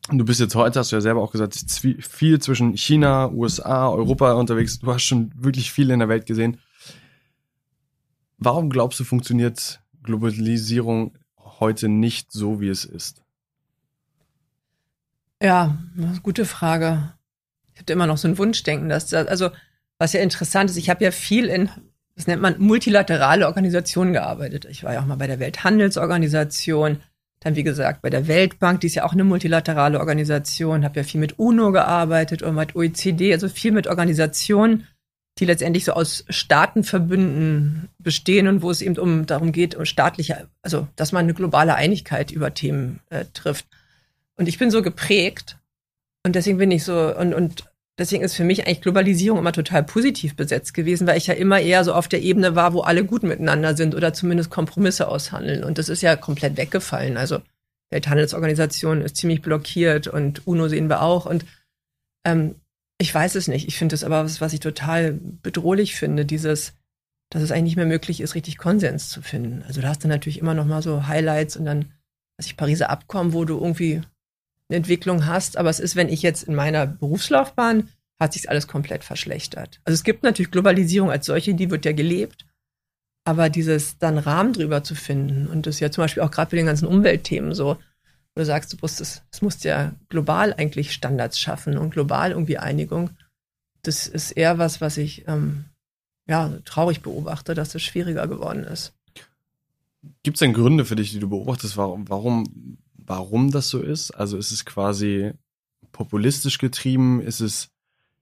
[0.09, 4.33] Du bist jetzt heute, hast du ja selber auch gesagt, viel zwischen China, USA, Europa
[4.33, 4.79] unterwegs.
[4.79, 6.57] Du hast schon wirklich viel in der Welt gesehen.
[8.37, 11.13] Warum glaubst du, funktioniert Globalisierung
[11.63, 13.21] heute nicht so, wie es ist?
[15.41, 15.77] Ja,
[16.21, 17.13] gute Frage.
[17.73, 19.49] Ich habe immer noch so ein Wunschdenken, dass das, also
[19.97, 21.69] was ja interessant ist, ich habe ja viel in,
[22.15, 24.65] das nennt man multilaterale Organisationen gearbeitet.
[24.65, 27.01] Ich war ja auch mal bei der Welthandelsorganisation,
[27.39, 31.03] dann wie gesagt bei der Weltbank, die ist ja auch eine multilaterale Organisation, habe ja
[31.03, 34.87] viel mit UNO gearbeitet und mit OECD, also viel mit Organisationen,
[35.39, 40.47] die letztendlich so aus Staatenverbünden bestehen und wo es eben um darum geht, um staatliche,
[40.61, 43.65] also dass man eine globale Einigkeit über Themen äh, trifft.
[44.35, 45.57] Und ich bin so geprägt
[46.23, 47.65] und deswegen bin ich so und und
[47.97, 51.59] deswegen ist für mich eigentlich Globalisierung immer total positiv besetzt gewesen, weil ich ja immer
[51.59, 55.63] eher so auf der Ebene war, wo alle gut miteinander sind oder zumindest Kompromisse aushandeln.
[55.63, 57.17] Und das ist ja komplett weggefallen.
[57.17, 57.39] Also
[57.89, 61.45] Welthandelsorganisation ist ziemlich blockiert und UNO sehen wir auch und
[62.25, 62.55] ähm,
[63.03, 63.67] ich weiß es nicht.
[63.67, 66.73] Ich finde es aber was, was ich total bedrohlich finde, dieses,
[67.29, 69.61] dass es eigentlich nicht mehr möglich ist, richtig Konsens zu finden.
[69.67, 71.91] Also da hast du natürlich immer noch mal so Highlights und dann,
[72.37, 73.95] was ich Pariser Abkommen, wo du irgendwie
[74.69, 75.57] eine Entwicklung hast.
[75.57, 77.89] Aber es ist, wenn ich jetzt in meiner Berufslaufbahn,
[78.21, 79.81] hat sich alles komplett verschlechtert.
[79.83, 82.45] Also es gibt natürlich Globalisierung als solche, die wird ja gelebt.
[83.25, 86.57] Aber dieses dann Rahmen drüber zu finden und das ja zum Beispiel auch gerade bei
[86.57, 87.77] den ganzen Umweltthemen so,
[88.35, 92.57] du sagst, du musst es, es musst ja global eigentlich Standards schaffen und global irgendwie
[92.57, 93.11] Einigung.
[93.83, 95.65] Das ist eher was, was ich ähm,
[96.27, 98.93] ja traurig beobachte, dass es schwieriger geworden ist.
[100.23, 104.11] Gibt es denn Gründe für dich, die du beobachtest, warum, warum, warum das so ist?
[104.11, 105.33] Also ist es quasi
[105.91, 107.21] populistisch getrieben?
[107.21, 107.69] Ist es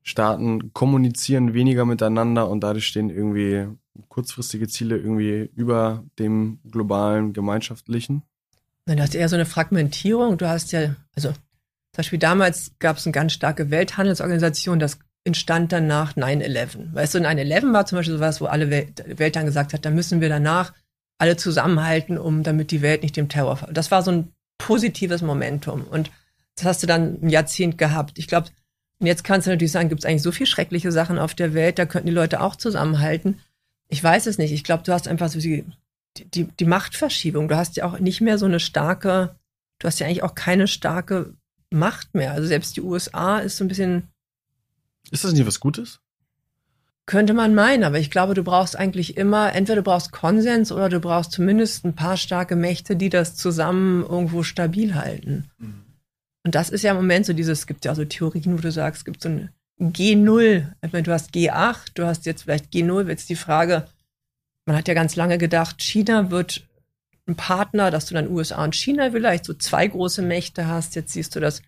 [0.04, 3.68] Staaten kommunizieren weniger miteinander und dadurch stehen irgendwie
[4.10, 8.24] kurzfristige Ziele irgendwie über dem globalen gemeinschaftlichen?
[8.86, 10.38] Du hast eher so eine Fragmentierung.
[10.38, 15.72] Du hast ja, also zum Beispiel damals gab es eine ganz starke Welthandelsorganisation, das entstand
[15.72, 16.94] dann nach 9-11.
[16.94, 19.92] Weißt du, 9-11 war zum Beispiel sowas, wo alle Welt, Welt dann gesagt hat, da
[19.92, 20.74] müssen wir danach
[21.20, 23.60] alle zusammenhalten, um damit die Welt nicht dem Terror.
[23.72, 25.84] Das war so ein positives Momentum.
[25.84, 26.10] Und
[26.56, 28.18] das hast du dann ein Jahrzehnt gehabt.
[28.18, 28.50] Ich glaube,
[29.00, 31.78] jetzt kannst du natürlich sagen, gibt es eigentlich so viel schreckliche Sachen auf der Welt,
[31.78, 33.40] da könnten die Leute auch zusammenhalten.
[33.90, 34.52] Ich weiß es nicht.
[34.52, 35.66] Ich glaube, du hast einfach so die,
[36.18, 37.48] die, die Machtverschiebung.
[37.48, 39.36] Du hast ja auch nicht mehr so eine starke,
[39.80, 41.34] du hast ja eigentlich auch keine starke
[41.70, 42.34] Macht mehr.
[42.34, 44.10] Also selbst die USA ist so ein bisschen.
[45.10, 46.00] Ist das nicht was Gutes?
[47.06, 50.88] Könnte man meinen, aber ich glaube, du brauchst eigentlich immer, entweder du brauchst Konsens oder
[50.88, 55.50] du brauchst zumindest ein paar starke Mächte, die das zusammen irgendwo stabil halten.
[55.58, 55.84] Mhm.
[56.44, 58.72] Und das ist ja im Moment so dieses, es gibt ja so Theorien, wo du
[58.72, 59.50] sagst, es gibt so ein
[59.80, 63.88] G0, ich meine, du hast G8, du hast jetzt vielleicht G0, jetzt die Frage,
[64.66, 66.68] man hat ja ganz lange gedacht, China wird
[67.28, 70.96] ein Partner, dass du dann USA und China vielleicht so zwei große Mächte hast.
[70.96, 71.62] Jetzt siehst du, dass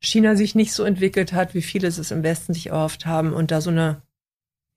[0.00, 3.50] China sich nicht so entwickelt hat, wie viele es im Westen sich erhofft haben und
[3.50, 4.02] da so eine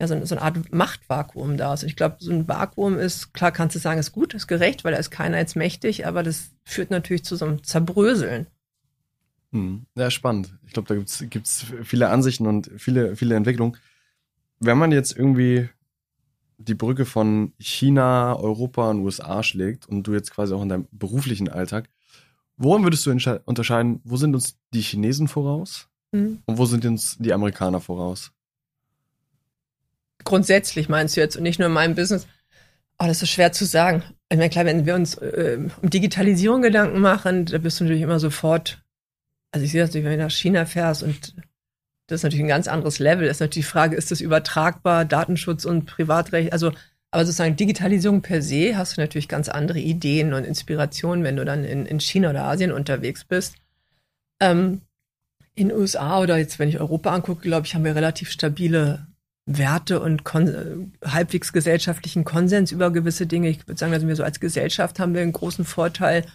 [0.02, 1.84] ja, so, so eine Art Machtvakuum da ist.
[1.84, 4.84] Und ich glaube, so ein Vakuum ist, klar kannst du sagen, ist gut, ist gerecht,
[4.84, 8.48] weil da ist keiner jetzt mächtig, aber das führt natürlich zu so einem Zerbröseln.
[9.52, 9.86] Hm.
[9.96, 10.58] Ja, spannend.
[10.66, 13.78] Ich glaube, da gibt's gibt's viele Ansichten und viele, viele Entwicklungen.
[14.60, 15.70] Wenn man jetzt irgendwie
[16.64, 20.88] die Brücke von China, Europa und USA schlägt und du jetzt quasi auch in deinem
[20.92, 21.90] beruflichen Alltag,
[22.58, 26.40] woran würdest du unterscheiden, wo sind uns die Chinesen voraus mhm.
[26.46, 28.32] und wo sind uns die Amerikaner voraus?
[30.24, 32.28] grundsätzlich meinst du jetzt und nicht nur in meinem Business?
[33.00, 34.04] Oh, das ist schwer zu sagen.
[34.30, 38.04] Ich meine, klar, wenn wir uns äh, um Digitalisierung Gedanken machen, da bist du natürlich
[38.04, 38.84] immer sofort,
[39.52, 41.36] also ich sehe das natürlich, wenn du nach China fährst und
[42.12, 43.26] das ist natürlich ein ganz anderes Level.
[43.28, 46.72] Das ist natürlich die Frage, ist das übertragbar, Datenschutz und Privatrecht, also
[47.14, 51.44] aber sozusagen Digitalisierung per se hast du natürlich ganz andere Ideen und Inspirationen, wenn du
[51.44, 53.56] dann in, in China oder Asien unterwegs bist.
[54.40, 54.82] Ähm,
[55.54, 59.08] in USA oder jetzt, wenn ich Europa angucke, glaube ich, haben wir relativ stabile
[59.46, 63.50] Werte und kon halbwegs gesellschaftlichen Konsens über gewisse Dinge.
[63.50, 66.26] Ich würde sagen, also wir so als Gesellschaft haben wir einen großen Vorteil.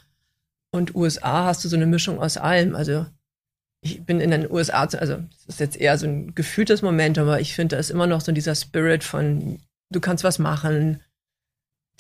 [0.70, 2.74] Und USA hast du so eine Mischung aus allem.
[2.74, 3.06] Also
[3.86, 7.40] ich bin in den USA, also das ist jetzt eher so ein gefühltes Moment, aber
[7.40, 9.58] ich finde, da ist immer noch so dieser Spirit von,
[9.90, 11.00] du kannst was machen,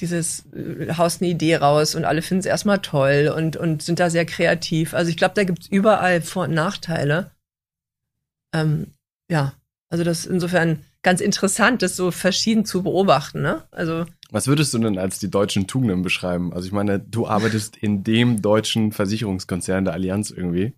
[0.00, 4.00] dieses äh, haust eine Idee raus und alle finden es erstmal toll und, und sind
[4.00, 4.94] da sehr kreativ.
[4.94, 7.30] Also ich glaube, da gibt es überall Vor- und Nachteile.
[8.52, 8.88] Ähm,
[9.30, 9.54] ja,
[9.88, 13.40] also das insofern ganz interessant, das so verschieden zu beobachten.
[13.40, 13.62] Ne?
[13.70, 16.52] Also was würdest du denn als die deutschen Tugenden beschreiben?
[16.52, 20.74] Also ich meine, du arbeitest in dem deutschen Versicherungskonzern der Allianz irgendwie.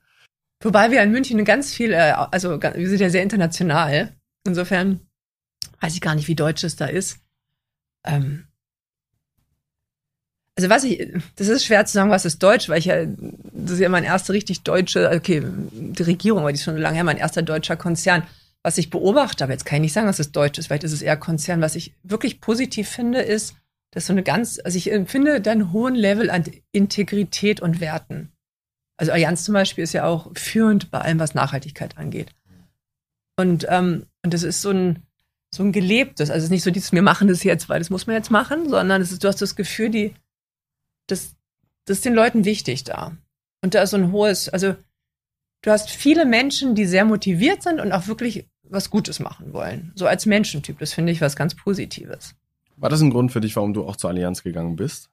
[0.60, 4.14] Wobei wir in München ganz viel, äh, also wir sind ja sehr international.
[4.44, 5.00] Insofern
[5.80, 7.18] weiß ich gar nicht, wie deutsch es da ist.
[8.04, 8.44] Ähm
[10.56, 13.72] also was ich, das ist schwer zu sagen, was ist deutsch, weil ich ja, das
[13.72, 17.04] ist ja mein erster richtig deutsche, okay, die Regierung, weil die ist schon lange her,
[17.04, 18.24] mein erster deutscher Konzern
[18.62, 20.92] was ich beobachte, aber jetzt kann ich nicht sagen, dass es deutsch ist, vielleicht ist
[20.92, 21.60] es eher Konzern.
[21.60, 23.56] Was ich wirklich positiv finde, ist,
[23.92, 28.32] dass so eine ganz, also ich empfinde da einen hohen Level an Integrität und Werten.
[28.98, 32.34] Also Allianz zum Beispiel ist ja auch führend bei allem, was Nachhaltigkeit angeht.
[33.36, 35.04] Und, ähm, und das ist so ein,
[35.54, 37.88] so ein gelebtes, also es ist nicht so dieses, wir machen das jetzt, weil das
[37.88, 40.14] muss man jetzt machen, sondern es ist, du hast das Gefühl, die,
[41.06, 41.36] das,
[41.84, 43.16] das ist den Leuten wichtig da.
[43.62, 44.74] Und da ist so ein hohes, also
[45.62, 49.92] du hast viele Menschen, die sehr motiviert sind und auch wirklich was Gutes machen wollen.
[49.94, 50.78] So als Menschentyp.
[50.78, 52.34] Das finde ich was ganz Positives.
[52.76, 55.10] War das ein Grund für dich, warum du auch zur Allianz gegangen bist?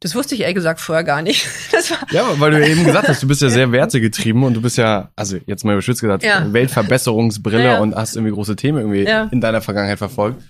[0.00, 1.46] Das wusste ich ehrlich gesagt vorher gar nicht.
[2.10, 5.10] ja, weil du eben gesagt hast, du bist ja sehr wertegetrieben und du bist ja,
[5.16, 6.52] also jetzt mal überschützt gesagt, ja.
[6.52, 7.80] Weltverbesserungsbrille ja, ja.
[7.80, 10.42] und hast irgendwie große Themen irgendwie in deiner Vergangenheit verfolgt.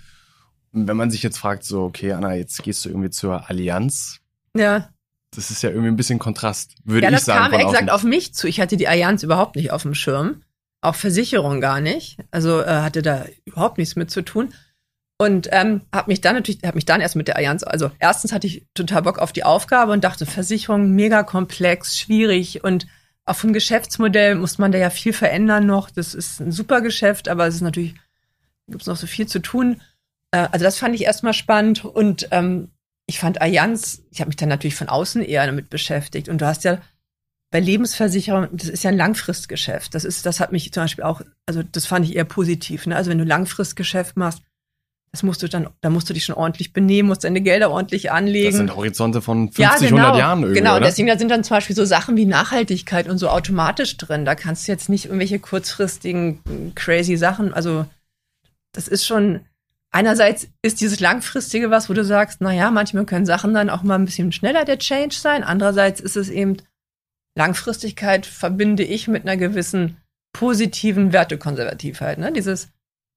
[0.73, 4.19] Und wenn man sich jetzt fragt, so, okay, Anna, jetzt gehst du irgendwie zur Allianz.
[4.57, 4.89] Ja
[5.37, 7.39] das ist ja irgendwie ein bisschen Kontrast, würde ich sagen.
[7.39, 8.49] Ja, das kam exakt auf mich zu.
[8.49, 10.43] Ich hatte die Allianz überhaupt nicht auf dem Schirm.
[10.81, 12.19] Auch Versicherung gar nicht.
[12.31, 14.53] Also äh, hatte da überhaupt nichts mit zu tun.
[15.19, 18.33] Und ähm, habe mich dann natürlich, habe mich dann erst mit der Allianz, also erstens
[18.33, 22.87] hatte ich total Bock auf die Aufgabe und dachte, Versicherung mega komplex, schwierig und
[23.25, 25.91] auch vom Geschäftsmodell muss man da ja viel verändern noch.
[25.91, 27.95] Das ist ein super Geschäft, aber es ist natürlich,
[28.69, 29.81] gibt es noch so viel zu tun.
[30.31, 32.69] Äh, also das fand ich erstmal spannend und ähm,
[33.07, 36.29] ich fand Allianz, ich habe mich dann natürlich von außen eher damit beschäftigt.
[36.29, 36.79] Und du hast ja
[37.51, 39.95] bei Lebensversicherung, das ist ja ein Langfristgeschäft.
[39.95, 42.87] Das ist, das hat mich zum Beispiel auch, also das fand ich eher positiv.
[42.87, 42.97] Ne?
[42.97, 44.43] Also wenn du Langfristgeschäft machst,
[45.17, 48.13] das musst du dann, da musst du dich schon ordentlich benehmen, musst deine Gelder ordentlich
[48.13, 48.51] anlegen.
[48.51, 50.59] Das sind Horizonte von 50, ja, genau, 100 Jahren irgendwie.
[50.61, 50.85] Genau, oder?
[50.85, 54.27] deswegen da sind dann zum Beispiel so Sachen wie Nachhaltigkeit und so automatisch drin.
[54.27, 56.43] Da kannst du jetzt nicht irgendwelche kurzfristigen
[56.75, 57.87] crazy Sachen, also
[58.73, 59.41] das ist schon,
[59.91, 63.95] einerseits ist dieses langfristige was, wo du sagst, naja, manchmal können Sachen dann auch mal
[63.95, 65.43] ein bisschen schneller der Change sein.
[65.45, 66.59] Andererseits ist es eben,
[67.39, 69.97] Langfristigkeit verbinde ich mit einer gewissen
[70.35, 72.19] positiven Wertekonservativheit.
[72.19, 72.33] Ne?
[72.33, 72.69] Dieses,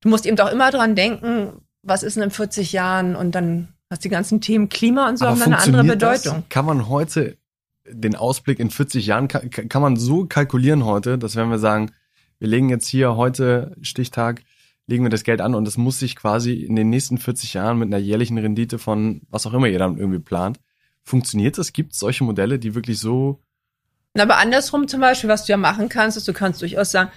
[0.02, 3.70] du musst eben auch immer dran denken, was ist denn in 40 Jahren und dann
[3.90, 6.36] hast die ganzen Themen Klima und so haben eine andere Bedeutung.
[6.36, 6.50] Das?
[6.50, 7.38] Kann man heute
[7.88, 11.92] den Ausblick in 40 Jahren, kann, kann man so kalkulieren heute, dass wenn wir sagen,
[12.38, 14.44] wir legen jetzt hier heute Stichtag
[14.90, 17.78] legen wir das Geld an und das muss sich quasi in den nächsten 40 Jahren
[17.78, 20.60] mit einer jährlichen Rendite von was auch immer ihr dann irgendwie plant.
[21.04, 21.74] Funktioniert das?
[21.74, 23.40] Gibt es solche Modelle, die wirklich so.
[24.18, 27.12] Aber andersrum zum Beispiel, was du ja machen kannst, ist, du kannst durchaus sagen,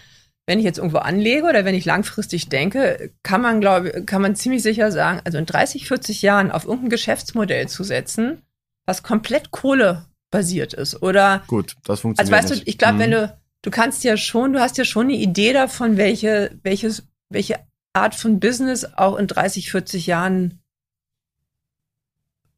[0.46, 4.34] wenn ich jetzt irgendwo anlege oder wenn ich langfristig denke, kann man, glaube kann man
[4.34, 8.42] ziemlich sicher sagen, also in 30, 40 Jahren auf irgendein Geschäftsmodell zu setzen,
[8.86, 11.00] was komplett Kohle basiert ist.
[11.02, 12.66] Oder Gut, das also funktioniert weißt du, nicht.
[12.68, 12.98] ich glaube, Mhm.
[12.98, 17.06] wenn du, du kannst ja schon, du hast ja schon eine Idee davon, welche, welches,
[17.28, 17.60] welche
[17.92, 20.58] Art von Business auch in 30, 40 Jahren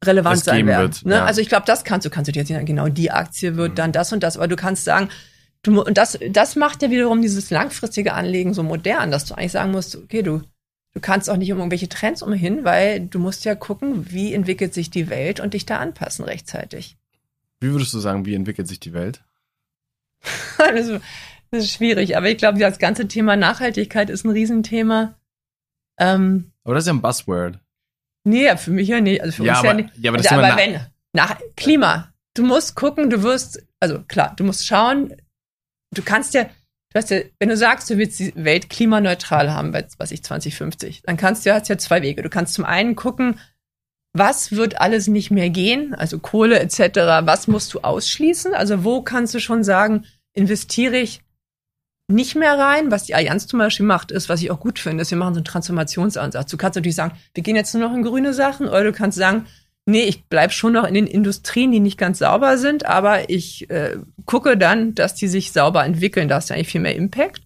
[0.05, 0.82] relevant sein werden.
[0.93, 1.14] wird, ne?
[1.16, 1.24] ja.
[1.24, 3.57] Also ich glaube, das kannst du, kannst du dir jetzt nicht sagen, genau die Aktie
[3.57, 3.76] wird Mhm.
[3.76, 5.09] dann das und das, aber du kannst sagen,
[5.64, 9.52] du, und das, das macht ja wiederum dieses langfristige Anlegen so modern, dass du eigentlich
[9.52, 10.42] sagen musst, okay, du,
[10.92, 14.72] du kannst auch nicht um irgendwelche Trends umhin, weil du musst ja gucken, wie entwickelt
[14.74, 16.96] sich die Welt und dich da anpassen rechtzeitig.
[17.60, 19.22] Wie würdest du sagen, wie entwickelt sich die Welt?
[20.58, 21.00] das, ist,
[21.50, 25.14] das ist schwierig, aber ich glaube, das ganze Thema Nachhaltigkeit ist ein Riesenthema.
[25.98, 27.58] Ähm, Aber das ist ja ein Buzzword.
[28.24, 29.20] nee, für mich ja nicht.
[29.20, 29.90] Also für Ja, uns aber- ja nicht.
[29.98, 30.80] ja, aber das also, aber wenn,
[31.12, 35.14] nach Klima, du musst gucken, du wirst, also klar, du musst schauen,
[35.99, 36.51] du kannst ja, du
[36.95, 41.03] hast ja, wenn du sagst, du willst die Welt klimaneutral haben, bei, was ich, 2050,
[41.03, 42.22] dann kannst du, hast ja zwei Wege.
[42.22, 43.38] Du kannst zum einen gucken,
[44.14, 46.78] was wird alles nicht mehr gehen, also Kohle etc.,
[47.24, 48.55] was musst du ausschließen?
[48.55, 51.20] Also wo kannst du schon sagen, investiere ich
[52.07, 52.92] nicht mehr rein?
[52.92, 55.34] Was die Allianz zum Beispiel macht, ist, was ich auch gut finde, ist, wir machen
[55.34, 56.51] so einen Transformationsansatz.
[56.51, 59.18] Du kannst natürlich sagen, wir gehen jetzt nur noch in grüne Sachen, oder du kannst
[59.18, 59.47] sagen,
[59.87, 63.68] nee, ich bleib schon noch in den Industrien, die nicht ganz sauber sind, aber ich
[63.70, 66.28] äh, gucke dann, dass die sich sauber entwickeln.
[66.28, 67.43] Da hast du eigentlich viel mehr Impact.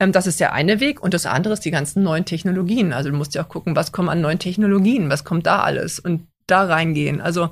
[0.00, 1.02] Ähm, das ist der eine Weg.
[1.02, 2.92] Und das andere ist die ganzen neuen Technologien.
[2.92, 5.98] Also du musst ja auch gucken, was kommen an neuen Technologien, was kommt da alles
[5.98, 7.20] und da reingehen.
[7.20, 7.50] Also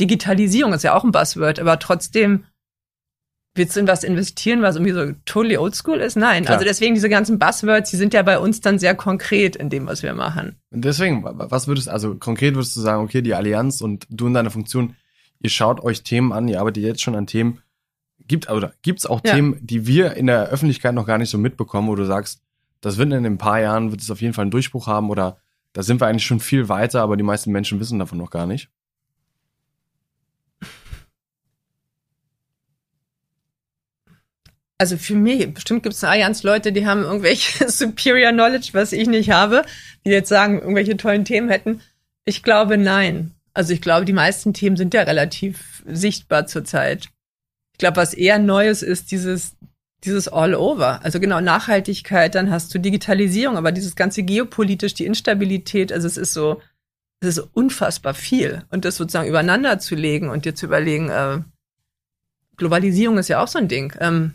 [0.00, 2.44] Digitalisierung ist ja auch ein Buzzword, aber trotzdem
[3.56, 6.16] willst du in was investieren, was irgendwie so totally oldschool ist?
[6.16, 6.44] Nein.
[6.44, 6.54] Klar.
[6.56, 9.86] Also deswegen diese ganzen Buzzwords, die sind ja bei uns dann sehr konkret in dem,
[9.86, 10.56] was wir machen.
[10.70, 14.26] Und deswegen, wa- was würdest also konkret würdest du sagen, okay, die Allianz und du
[14.26, 14.94] in deiner Funktion,
[15.40, 17.60] ihr schaut euch Themen an, ihr arbeitet jetzt schon an Themen.
[18.28, 19.34] Gibt oder gibt's auch Ja.
[19.34, 22.40] Themen, die wir in der Öffentlichkeit noch gar nicht so mitbekommen, wo du sagst,
[22.80, 25.38] das wird in ein paar Jahren wird es auf jeden Fall einen Durchbruch haben oder
[25.72, 28.46] da sind wir eigentlich schon viel weiter, aber die meisten Menschen wissen davon noch gar
[28.46, 28.68] nicht.
[34.78, 38.92] Also für mich, bestimmt gibt es eine Allianz Leute, die haben irgendwelche Superior Knowledge, was
[38.92, 39.64] ich nicht habe,
[40.04, 41.80] die jetzt sagen, irgendwelche tollen Themen hätten.
[42.24, 43.32] Ich glaube, nein.
[43.54, 47.08] Also ich glaube, die meisten Themen sind ja relativ sichtbar zurzeit.
[47.72, 49.56] Ich glaube, was eher Neues ist, dieses,
[50.04, 51.02] dieses All-Over.
[51.02, 56.18] Also genau, Nachhaltigkeit, dann hast du Digitalisierung, aber dieses ganze geopolitisch, die Instabilität, also es
[56.18, 56.60] ist so,
[57.20, 58.62] es ist unfassbar viel.
[58.70, 61.38] Und das sozusagen übereinander zu legen und dir zu überlegen, äh,
[62.58, 63.94] Globalisierung ist ja auch so ein Ding.
[64.00, 64.34] Ähm,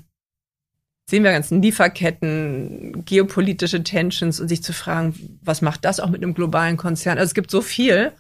[1.12, 6.24] sehen wir ganzen Lieferketten, geopolitische Tensions und sich zu fragen, was macht das auch mit
[6.24, 7.18] einem globalen Konzern?
[7.18, 8.14] Also es gibt so viel.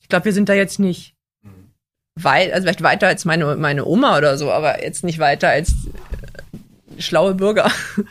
[0.00, 1.14] Ich glaube, wir sind da jetzt nicht
[2.16, 5.70] weit, also vielleicht weiter als meine, meine Oma oder so, aber jetzt nicht weiter als
[5.70, 7.70] äh, schlaue Bürger.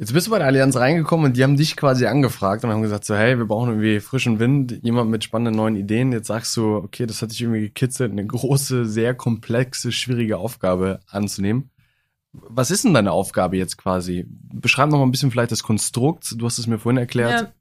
[0.00, 2.82] Jetzt bist du bei der Allianz reingekommen und die haben dich quasi angefragt und haben
[2.82, 6.12] gesagt so, hey, wir brauchen irgendwie frischen Wind, jemand mit spannenden neuen Ideen.
[6.12, 11.00] Jetzt sagst du, okay, das hat dich irgendwie gekitzelt, eine große, sehr komplexe, schwierige Aufgabe
[11.08, 11.70] anzunehmen.
[12.48, 14.26] Was ist denn deine Aufgabe jetzt quasi?
[14.28, 16.34] Beschreib noch mal ein bisschen vielleicht das Konstrukt.
[16.36, 17.40] Du hast es mir vorhin erklärt.
[17.40, 17.52] Ja.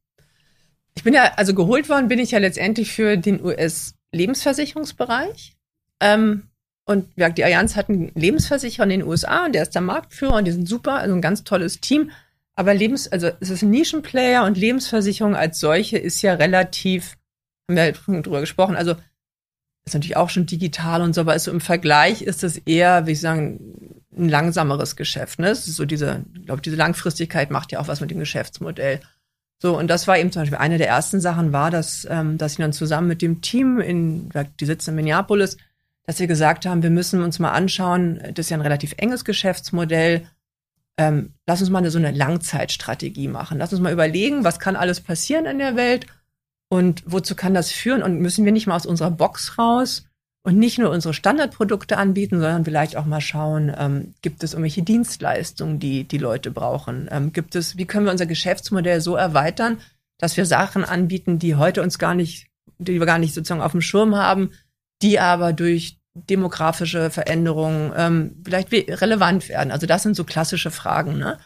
[0.96, 5.56] Ich bin ja, also geholt worden bin ich ja letztendlich für den US-Lebensversicherungsbereich.
[6.00, 6.44] Ähm,
[6.86, 10.38] und ja, die Allianz hat einen Lebensversicherer in den USA und der ist der Marktführer
[10.38, 12.12] und die sind super, also ein ganz tolles Team.
[12.56, 17.18] Aber Lebens, also es ist ein Nischenplayer und Lebensversicherung als solche ist ja relativ,
[17.68, 18.96] haben wir halt vorhin drüber gesprochen, also
[19.88, 23.08] ist natürlich auch schon digital und so, aber ist so im Vergleich ist es eher,
[23.08, 25.40] wie ich sagen, ein langsameres Geschäft.
[25.40, 25.56] Ne?
[25.56, 29.00] So diese, ich glaube, diese Langfristigkeit macht ja auch was mit dem Geschäftsmodell.
[29.60, 32.54] So, und das war eben zum Beispiel eine der ersten Sachen war, dass, ähm, dass
[32.54, 34.30] ich dann zusammen mit dem Team in,
[34.60, 35.58] die sitzen in Minneapolis,
[36.06, 39.26] dass wir gesagt haben, wir müssen uns mal anschauen, das ist ja ein relativ enges
[39.26, 40.28] Geschäftsmodell,
[40.98, 43.58] ähm, lass uns mal eine, so eine Langzeitstrategie machen.
[43.58, 46.08] Lass uns mal überlegen, was kann alles passieren in der Welt
[46.70, 50.06] und wozu kann das führen und müssen wir nicht mal aus unserer Box raus
[50.44, 54.84] und nicht nur unsere Standardprodukte anbieten, sondern vielleicht auch mal schauen, ähm, gibt es irgendwelche
[54.84, 57.10] Dienstleistungen, die die Leute brauchen?
[57.12, 59.80] Ähm, gibt es, wie können wir unser Geschäftsmodell so erweitern,
[60.18, 62.48] dass wir Sachen anbieten, die heute uns gar nicht,
[62.78, 64.52] die wir gar nicht sozusagen auf dem Schirm haben,
[65.02, 69.72] die aber durch demografische Veränderungen ähm, vielleicht relevant werden.
[69.72, 71.18] Also das sind so klassische Fragen.
[71.18, 71.38] Ne?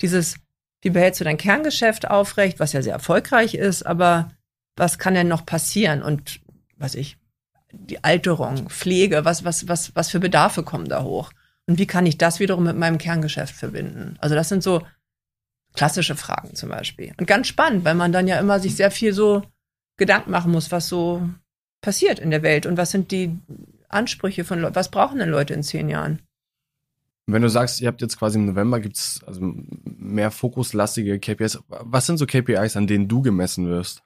[0.00, 0.36] Dieses,
[0.82, 4.30] wie behältst du dein Kerngeschäft aufrecht, was ja sehr erfolgreich ist, aber
[4.76, 6.02] was kann denn noch passieren?
[6.02, 6.40] Und
[6.76, 7.16] was ich,
[7.72, 11.32] die Alterung, Pflege, was, was, was, was für Bedarfe kommen da hoch?
[11.66, 14.16] Und wie kann ich das wiederum mit meinem Kerngeschäft verbinden?
[14.20, 14.82] Also das sind so
[15.74, 17.12] klassische Fragen zum Beispiel.
[17.18, 19.42] Und ganz spannend, weil man dann ja immer sich sehr viel so
[19.96, 21.28] Gedanken machen muss, was so
[21.80, 23.36] passiert in der Welt und was sind die
[23.88, 26.22] Ansprüche von Leuten, was brauchen denn Leute in zehn Jahren?
[27.26, 29.40] Wenn du sagst, ihr habt jetzt quasi im November gibt's also
[29.84, 34.02] mehr fokuslastige KPIs, was sind so KPIs, an denen du gemessen wirst?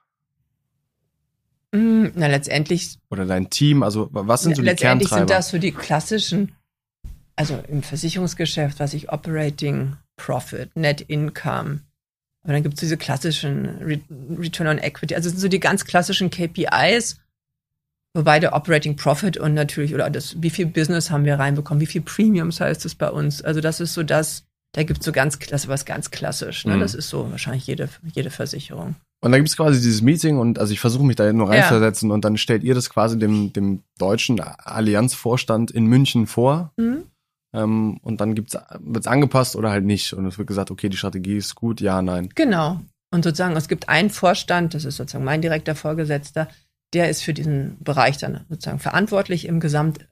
[1.73, 3.83] Mm, Na, letztendlich Oder dein Team?
[3.83, 6.53] Also was sind so die Letztendlich sind das so die klassischen,
[7.37, 11.81] also im Versicherungsgeschäft, was ich Operating Profit, Net Income.
[12.43, 14.01] Aber dann gibt es diese klassischen Re
[14.39, 15.15] Return on Equity.
[15.15, 17.21] Also das sind so die ganz klassischen KPIs,
[18.15, 21.87] wobei der Operating Profit und natürlich, oder das, wie viel Business haben wir reinbekommen, wie
[21.87, 23.43] viel Premiums heißt es bei uns.
[23.43, 26.65] Also das ist so das, da gibt es so ganz, das ist was ganz klassisch.
[26.65, 26.77] Ne?
[26.77, 26.81] Mhm.
[26.81, 28.97] Das ist so wahrscheinlich jede, jede Versicherung.
[29.23, 31.61] Und da gibt's quasi dieses Meeting und also ich versuche mich da nur Ja.
[31.61, 36.73] reinversetzen und dann stellt ihr das quasi dem, dem deutschen Allianzvorstand in München vor.
[36.77, 37.05] Mhm.
[37.53, 40.13] Ähm, und dann gibt's wird's angepasst oder halt nicht.
[40.15, 42.29] Und es wird gesagt, okay, die Strategie ist gut, ja, nein.
[42.35, 42.81] Genau.
[43.13, 46.49] Und sozusagen, es gibt einen Vorstand, das ist sozusagen mein direkter Vorgesetzter,
[46.95, 50.07] der ist für diesen Bereich dann sozusagen verantwortlich im gesamt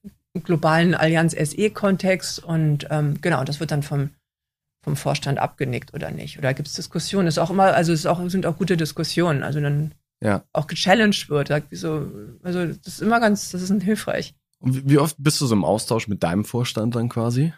[0.45, 2.43] globalen Allianz SE-Kontext.
[2.43, 4.11] Und ähm, genau, das wird dann vom,
[4.89, 6.39] vom Vorstand abgenickt oder nicht.
[6.39, 7.29] Oder gibt es Diskussionen?
[7.29, 9.43] Ist auch immer, also es auch, sind auch gute Diskussionen.
[9.43, 10.45] Also dann Ja.
[10.55, 11.49] auch gechallenged wird.
[11.73, 12.11] So,
[12.43, 14.35] also das ist immer ganz, das ist hilfreich.
[14.61, 17.53] Und wie, oft bist du so im Austausch mit deinem Vorstand dann quasi?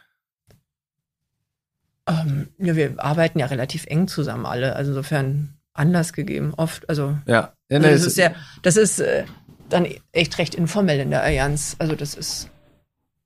[2.09, 4.75] Ähm, ja, wir arbeiten ja relativ eng zusammen alle.
[4.75, 6.89] Also insofern Anlass gegeben, oft.
[6.89, 7.53] Also Ja.
[7.71, 9.25] ja Also nee, das es- ist ja, das ist äh,
[9.69, 11.77] dann echt recht informell in der Allianz.
[11.79, 12.51] Also das ist,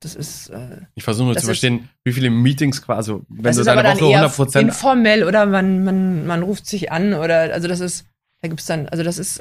[0.05, 3.83] das ist, äh, ich versuche nur zu verstehen, wie viele Meetings quasi, wenn du deine
[3.83, 7.81] Woche eher 100 Prozent informell oder man, man, man ruft sich an oder, also das
[7.81, 8.07] ist,
[8.43, 9.41] da gibt's dann, also das ist,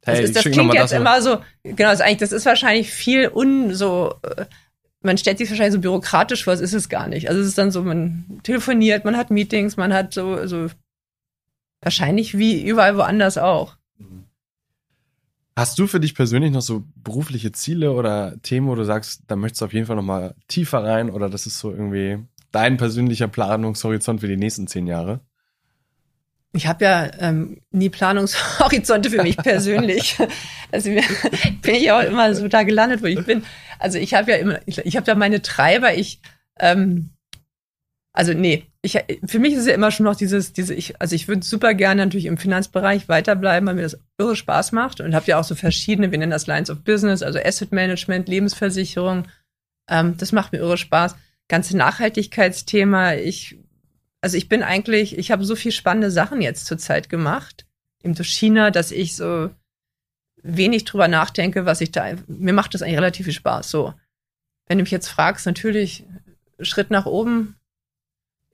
[0.00, 2.46] das, Hey, ist, das klingt jetzt das immer so, genau, das ist eigentlich, das ist
[2.46, 4.46] wahrscheinlich viel un, so, äh,
[5.02, 7.28] man stellt sich wahrscheinlich so bürokratisch vor, das ist es gar nicht.
[7.28, 10.68] Also es ist dann so, man telefoniert, man hat Meetings, man hat so, so,
[11.80, 13.76] wahrscheinlich wie überall woanders auch.
[15.58, 19.36] Hast du für dich persönlich noch so berufliche Ziele oder Themen, wo du sagst, da
[19.36, 22.18] möchtest du auf jeden Fall noch mal tiefer rein oder das ist so irgendwie
[22.52, 25.20] dein persönlicher Planungshorizont für die nächsten zehn Jahre?
[26.52, 30.16] Ich habe ja ähm, nie Planungshorizonte für mich persönlich.
[30.72, 31.04] Also mir,
[31.62, 33.44] bin ich auch immer so da gelandet, wo ich bin.
[33.78, 35.94] Also ich habe ja immer, ich, ich habe ja meine Treiber.
[35.94, 36.20] Ich,
[36.58, 37.10] ähm,
[38.16, 41.28] also nee, ich, für mich ist ja immer schon noch dieses, diese, ich, also ich
[41.28, 45.26] würde super gerne natürlich im Finanzbereich weiterbleiben, weil mir das irre Spaß macht und habe
[45.26, 49.28] ja auch so verschiedene, wir nennen das Lines of Business, also Asset Management, Lebensversicherung.
[49.88, 51.14] Ähm, das macht mir irre Spaß.
[51.48, 53.14] Ganze Nachhaltigkeitsthema.
[53.14, 53.58] Ich
[54.26, 57.64] also ich bin eigentlich, ich habe so viel spannende Sachen jetzt zurzeit gemacht,
[58.02, 59.50] eben durch China, dass ich so
[60.42, 63.70] wenig drüber nachdenke, was ich da, mir macht das eigentlich relativ viel Spaß.
[63.70, 63.94] So,
[64.66, 66.04] wenn du mich jetzt fragst, natürlich
[66.60, 67.54] Schritt nach oben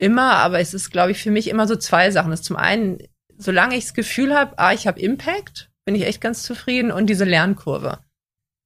[0.03, 2.31] immer, aber es ist, glaube ich, für mich immer so zwei Sachen.
[2.31, 2.97] Das ist zum einen,
[3.37, 7.07] solange ich das Gefühl habe, ah, ich habe Impact, bin ich echt ganz zufrieden und
[7.09, 7.99] diese Lernkurve.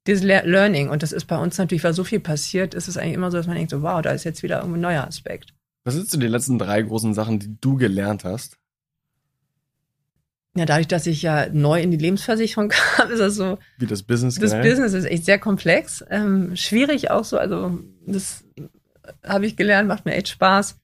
[0.08, 0.90] Dieses Le Learning.
[0.90, 3.38] Und das ist bei uns natürlich, weil so viel passiert, ist es eigentlich immer so,
[3.38, 5.54] dass man denkt, so, wow, da ist jetzt wieder irgendein neuer Aspekt.
[5.84, 8.58] Was sind so die letzten drei großen Sachen, die du gelernt hast?
[10.56, 14.02] Ja, dadurch, dass ich ja neu in die Lebensversicherung kam, ist das so, Wie das
[14.02, 14.72] Business das generell?
[14.72, 18.44] Business ist echt sehr komplex, ähm, schwierig auch so, also das
[19.24, 20.80] habe ich gelernt, macht mir echt Spaß.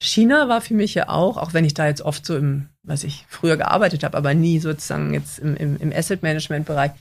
[0.00, 3.02] China war für mich ja auch, auch wenn ich da jetzt oft so im, was
[3.02, 6.92] ich früher gearbeitet habe, aber nie sozusagen jetzt im, im, im Asset Management Bereich,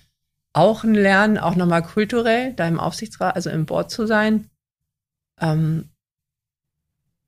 [0.54, 4.50] auch ein Lernen, auch nochmal kulturell, da im Aufsichtsrat, also im Board zu sein.
[5.40, 5.90] Ähm,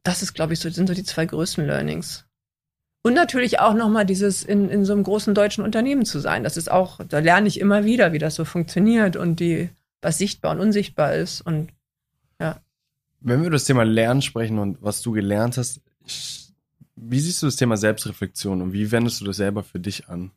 [0.03, 2.26] das ist, glaube ich, so, sind so die zwei größten Learnings.
[3.03, 6.43] Und natürlich auch nochmal dieses in, in so einem großen deutschen Unternehmen zu sein.
[6.43, 9.70] Das ist auch, da lerne ich immer wieder, wie das so funktioniert und die,
[10.01, 11.41] was sichtbar und unsichtbar ist.
[11.41, 11.70] Und
[13.22, 15.82] Wenn wir über das Thema Lernen sprechen und was du gelernt hast,
[16.95, 20.32] wie siehst du das Thema Selbstreflexion und wie wendest du das selber für dich an?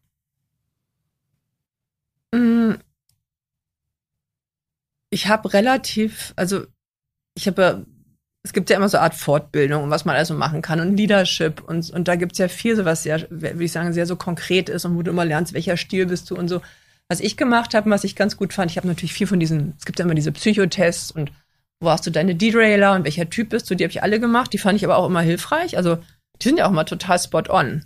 [2.32, 2.74] mm,
[5.10, 6.66] ich habe relativ, also
[7.34, 7.86] ich habe
[8.44, 10.96] es gibt ja immer so eine Art Fortbildung und was man also machen kann und
[10.96, 14.16] Leadership und, und da gibt's ja viel so was sehr, würde ich sagen, sehr so
[14.16, 16.60] konkret ist und wo du immer lernst, welcher Stil bist du und so.
[17.08, 19.38] Was ich gemacht habe und was ich ganz gut fand, ich habe natürlich viel von
[19.38, 21.30] diesen, es gibt ja immer diese Psychotests und
[21.82, 24.52] wo hast du deine Derailer und welcher Typ bist du, die habe ich alle gemacht,
[24.52, 25.76] die fand ich aber auch immer hilfreich.
[25.76, 25.96] Also
[26.40, 27.84] die sind ja auch immer total spot on.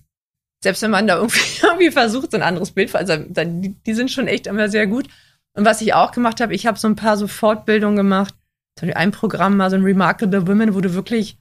[0.62, 4.10] Selbst wenn man da irgendwie, irgendwie versucht, so ein anderes Bild, also die, die sind
[4.10, 5.08] schon echt immer sehr gut.
[5.54, 8.34] Und was ich auch gemacht habe, ich habe so ein paar so Fortbildungen gemacht.
[8.78, 11.38] Zum Beispiel ein Programm mal so ein Remarkable Women, wo du wirklich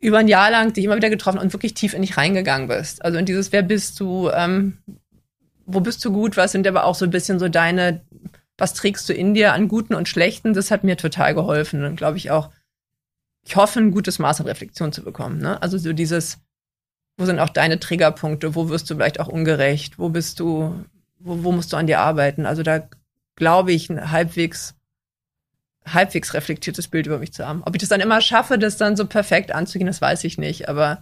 [0.00, 3.04] über ein Jahr lang dich immer wieder getroffen und wirklich tief in dich reingegangen bist.
[3.04, 4.78] Also in dieses, wer bist du, ähm,
[5.66, 8.00] wo bist du gut, was sind aber auch so ein bisschen so deine,
[8.62, 11.96] was trägst du in dir an Guten und Schlechten, das hat mir total geholfen und
[11.96, 12.50] glaube ich auch,
[13.44, 15.38] ich hoffe, ein gutes Maß an Reflexion zu bekommen.
[15.38, 15.60] Ne?
[15.60, 16.38] Also so dieses,
[17.16, 20.84] wo sind auch deine Triggerpunkte, wo wirst du vielleicht auch ungerecht, wo bist du,
[21.18, 22.46] wo, wo musst du an dir arbeiten?
[22.46, 22.88] Also da
[23.34, 24.76] glaube ich, ein halbwegs
[25.84, 27.64] halbwegs reflektiertes Bild über mich zu haben.
[27.64, 30.68] Ob ich das dann immer schaffe, das dann so perfekt anzugehen, das weiß ich nicht.
[30.68, 31.00] Aber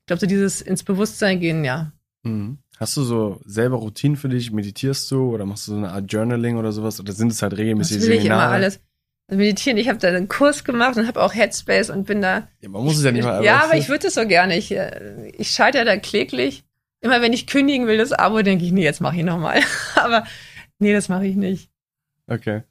[0.00, 1.92] ich glaube, so dieses ins Bewusstsein gehen, ja.
[2.26, 2.58] Mhm.
[2.78, 4.52] Hast du so selber Routinen für dich?
[4.52, 7.00] Meditierst du oder machst du so eine Art Journaling oder sowas?
[7.00, 8.44] Oder sind es halt regelmäßig will ich Seminare?
[8.44, 8.80] immer alles.
[9.28, 12.48] Also meditieren, ich habe da einen Kurs gemacht und habe auch Headspace und bin da.
[12.60, 13.42] Ja, man muss es ja nicht mal.
[13.42, 14.56] Ja, aber ich würde es so gerne.
[14.56, 16.64] Ich, äh, ich scheitere da kläglich.
[17.00, 19.60] Immer wenn ich kündigen will, das Abo, denke ich, nee, jetzt mache ich nochmal.
[19.96, 20.24] aber
[20.78, 21.70] nee, das mache ich nicht.
[22.26, 22.62] Okay.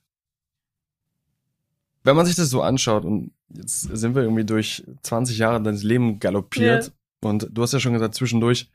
[2.04, 5.84] Wenn man sich das so anschaut und jetzt sind wir irgendwie durch 20 Jahre deines
[5.84, 6.92] Lebens galoppiert
[7.22, 8.70] und du hast ja schon gesagt zwischendurch,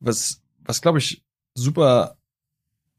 [0.00, 1.24] was, was glaube ich
[1.54, 2.16] super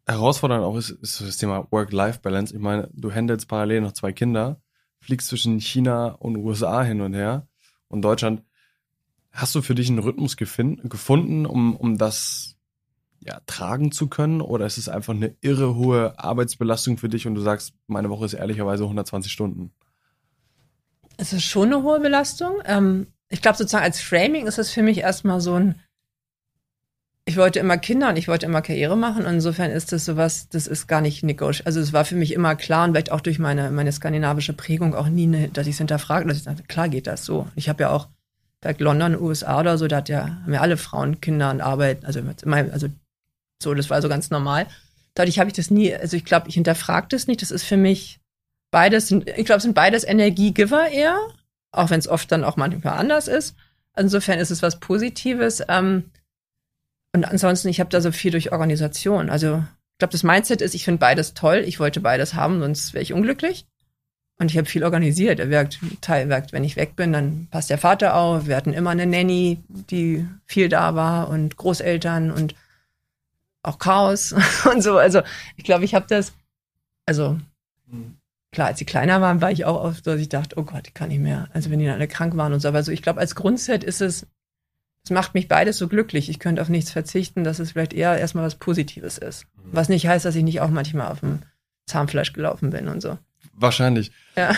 [0.05, 2.55] herausfordernd auch ist, ist das Thema Work-Life-Balance.
[2.55, 4.61] Ich meine, du handelst parallel noch zwei Kinder,
[4.99, 7.47] fliegst zwischen China und USA hin und her
[7.89, 8.43] und Deutschland.
[9.31, 12.55] Hast du für dich einen Rhythmus gefunden, um, um das
[13.19, 14.41] ja, tragen zu können?
[14.41, 18.25] Oder ist es einfach eine irre hohe Arbeitsbelastung für dich und du sagst, meine Woche
[18.25, 19.73] ist ehrlicherweise 120 Stunden?
[21.17, 22.61] Es ist schon eine hohe Belastung.
[22.65, 25.81] Ähm, ich glaube, sozusagen als Framing ist es für mich erstmal so ein,
[27.27, 29.25] ich wollte immer Kinder und ich wollte immer Karriere machen.
[29.25, 31.65] Und insofern ist das sowas, das ist gar nicht negotiable.
[31.65, 34.95] Also es war für mich immer klar und vielleicht auch durch meine, meine skandinavische Prägung
[34.95, 37.49] auch nie, eine, dass ich es hinterfrage, dass ich sage, klar geht das so.
[37.55, 38.07] Ich habe ja auch,
[38.61, 42.05] vielleicht London, USA oder so, da hat ja, haben ja alle Frauen Kinder und Arbeit,
[42.05, 42.87] also, also
[43.61, 44.65] so, das war so ganz normal.
[45.13, 47.41] Dadurch habe ich das nie, also ich glaube, ich hinterfrage das nicht.
[47.41, 48.21] Das ist für mich
[48.71, 51.19] beides, sind, ich glaube, es sind beides Energiegiver eher,
[51.73, 53.53] auch wenn es oft dann auch manchmal anders ist.
[53.97, 55.61] Insofern ist es was Positives.
[55.67, 56.05] Ähm,
[57.13, 59.29] und ansonsten, ich habe da so viel durch Organisation.
[59.29, 61.63] Also ich glaube, das Mindset ist, ich finde beides toll.
[61.65, 63.65] Ich wollte beides haben, sonst wäre ich unglücklich.
[64.39, 65.39] Und ich habe viel organisiert.
[65.39, 68.45] Er wirkt, Teil wirkt, wenn ich weg bin, dann passt der Vater auf.
[68.45, 72.53] Wir hatten immer eine Nanny, die viel da war und Großeltern und
[73.63, 74.35] auch Chaos
[74.71, 74.97] und so.
[74.97, 75.21] Also
[75.55, 76.33] ich glaube, ich habe das,
[77.07, 77.39] also
[78.51, 80.87] klar, als sie kleiner waren, war ich auch oft so, dass ich dachte, oh Gott,
[80.87, 81.49] ich kann nicht mehr.
[81.53, 82.67] Also wenn die dann alle krank waren und so.
[82.67, 84.27] Aber so, ich glaube, als Grundset ist es,
[85.07, 86.27] es macht mich beides so glücklich.
[86.27, 89.45] Ich könnte auf nichts verzichten, dass es vielleicht eher erstmal was Positives ist.
[89.71, 91.39] Was nicht heißt, dass ich nicht auch manchmal auf dem
[91.85, 93.17] Zahnfleisch gelaufen bin und so.
[93.53, 94.11] Wahrscheinlich.
[94.35, 94.53] Ja.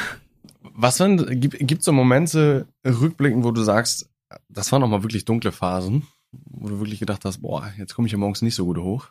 [0.62, 4.10] Was wenn, gibt es so Momente rückblickend, wo du sagst,
[4.50, 8.08] das waren auch mal wirklich dunkle Phasen, wo du wirklich gedacht hast, boah, jetzt komme
[8.08, 9.10] ich ja morgens nicht so gut hoch?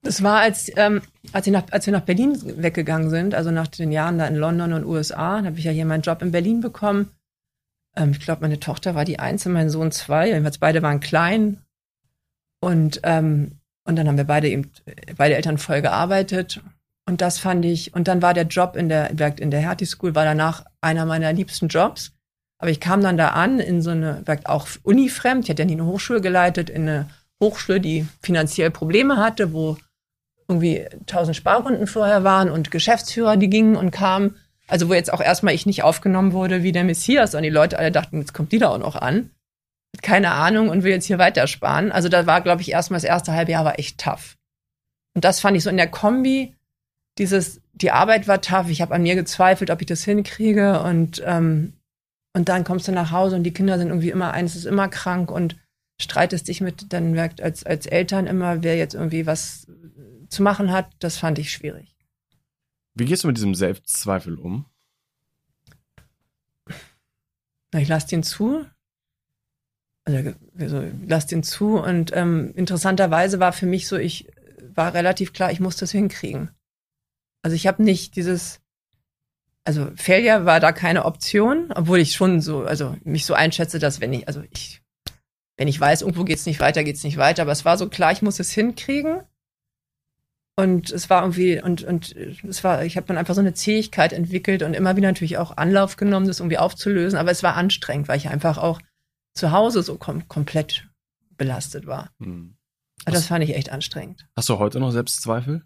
[0.00, 3.66] Das war, als, ähm, als, ich nach, als wir nach Berlin weggegangen sind, also nach
[3.66, 6.62] den Jahren da in London und USA, habe ich ja hier meinen Job in Berlin
[6.62, 7.10] bekommen.
[7.96, 10.28] Ähm, ich glaube, meine Tochter war die Eins und mein Sohn zwei.
[10.28, 11.62] Jedenfalls beide waren klein.
[12.60, 14.70] Und, ähm, und dann haben wir beide eben,
[15.16, 16.60] beide Eltern voll gearbeitet.
[17.06, 20.14] Und das fand ich, und dann war der Job in der, in der Hertie School,
[20.14, 22.12] war danach einer meiner liebsten Jobs.
[22.58, 25.44] Aber ich kam dann da an in so eine, auch unifremd.
[25.44, 27.10] Ich hatte ja nie eine Hochschule geleitet, in eine
[27.42, 29.76] Hochschule, die finanziell Probleme hatte, wo
[30.48, 34.36] irgendwie tausend Sparrunden vorher waren und Geschäftsführer, die gingen und kamen.
[34.66, 37.78] Also wo jetzt auch erstmal ich nicht aufgenommen wurde wie der Messias und die Leute
[37.78, 39.30] alle dachten, jetzt kommt die da auch noch an.
[40.02, 41.92] Keine Ahnung und will jetzt hier weiter sparen.
[41.92, 44.36] Also da war, glaube ich, erstmal das erste halbe Jahr war echt tough.
[45.14, 46.54] Und das fand ich so in der Kombi,
[47.18, 51.22] dieses, die Arbeit war tough, ich habe an mir gezweifelt, ob ich das hinkriege und,
[51.24, 51.74] ähm,
[52.32, 54.88] und dann kommst du nach Hause und die Kinder sind irgendwie immer, eines ist immer
[54.88, 55.56] krank und
[56.00, 59.68] streitest dich mit, dann merkt als, als Eltern immer, wer jetzt irgendwie was
[60.28, 61.93] zu machen hat, das fand ich schwierig.
[62.94, 64.66] Wie gehst du mit diesem Selbstzweifel um?
[67.72, 68.64] Na, ich lasse den zu.
[70.04, 74.30] Also, also lass den zu und ähm, interessanterweise war für mich so, ich
[74.74, 76.50] war relativ klar, ich muss das hinkriegen.
[77.42, 78.60] Also ich habe nicht dieses,
[79.64, 84.00] also Failure war da keine Option, obwohl ich schon so, also mich so einschätze, dass
[84.00, 84.82] wenn ich, also ich,
[85.56, 88.12] wenn ich weiß, irgendwo geht's nicht weiter, geht's nicht weiter, aber es war so klar,
[88.12, 89.22] ich muss es hinkriegen.
[90.56, 94.12] Und es war irgendwie, und, und es war, ich habe dann einfach so eine Zähigkeit
[94.12, 97.18] entwickelt und immer wieder natürlich auch Anlauf genommen, das irgendwie aufzulösen.
[97.18, 98.80] Aber es war anstrengend, weil ich einfach auch
[99.34, 100.86] zu Hause so kom komplett
[101.36, 102.10] belastet war.
[102.20, 102.56] Hm.
[103.04, 104.26] Also das fand ich echt anstrengend.
[104.36, 105.64] Hast du heute noch Selbstzweifel?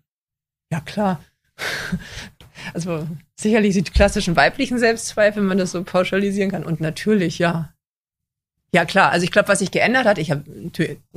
[0.72, 1.22] Ja, klar.
[2.74, 3.06] also
[3.38, 6.64] sicherlich die klassischen weiblichen Selbstzweifel, wenn man das so pauschalisieren kann.
[6.64, 7.74] Und natürlich, ja.
[8.72, 9.10] Ja, klar.
[9.10, 10.44] Also ich glaube, was sich geändert hat, ich habe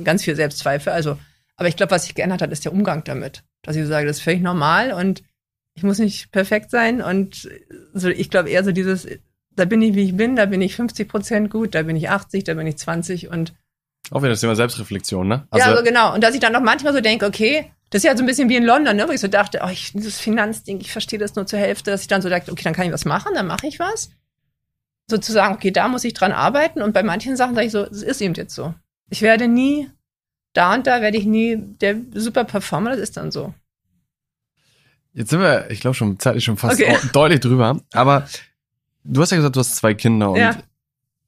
[0.02, 1.18] ganz viel Selbstzweifel, also,
[1.56, 4.18] aber ich glaube, was sich geändert hat, ist der Umgang damit dass ich sage, das
[4.18, 5.22] ist völlig normal und
[5.74, 7.48] ich muss nicht perfekt sein und
[7.94, 9.06] so, ich glaube eher so dieses,
[9.54, 12.10] da bin ich wie ich bin, da bin ich 50 Prozent gut, da bin ich
[12.10, 13.54] 80, da bin ich 20 und
[14.10, 15.46] auch wieder das Thema Selbstreflexion, ne?
[15.50, 16.12] Also, ja, also genau.
[16.12, 18.48] Und dass ich dann noch manchmal so denke, okay, das ist ja so ein bisschen
[18.48, 21.36] wie in London, ne, wo ich so dachte, oh, ich, dieses Finanzding, ich verstehe das
[21.36, 23.46] nur zur Hälfte, dass ich dann so dachte, okay, dann kann ich was machen, dann
[23.46, 24.10] mache ich was.
[25.08, 26.82] Sozusagen, okay, da muss ich dran arbeiten.
[26.82, 28.74] Und bei manchen Sachen sage ich so, es ist eben jetzt so.
[29.08, 29.88] Ich werde nie
[30.52, 33.54] da und da werde ich nie der super Performer, das ist dann so.
[35.14, 36.96] Jetzt sind wir, ich glaube schon zeitlich schon fast Okay.
[37.12, 37.80] deutlich drüber.
[37.92, 38.26] Aber
[39.04, 40.56] du hast ja gesagt, du hast zwei Kinder und Ja.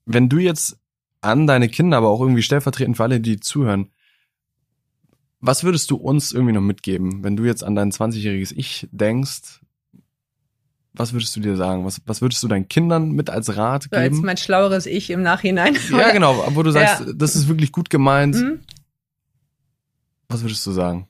[0.05, 0.77] wenn du jetzt
[1.21, 3.89] an deine Kinder, aber auch irgendwie stellvertretend für alle, die zuhören,
[5.39, 9.59] was würdest du uns irgendwie noch mitgeben, wenn du jetzt an dein 20-jähriges Ich denkst?
[10.93, 11.83] Was würdest du dir sagen?
[11.85, 14.25] Was, was würdest du deinen Kindern mit als Rat So als geben?
[14.25, 15.77] mein schlaueres Ich im Nachhinein.
[15.91, 17.13] ja, genau, wo du sagst, Ja.
[17.13, 18.35] das ist wirklich gut gemeint.
[18.35, 18.61] Hm?
[20.27, 21.07] Was würdest du sagen?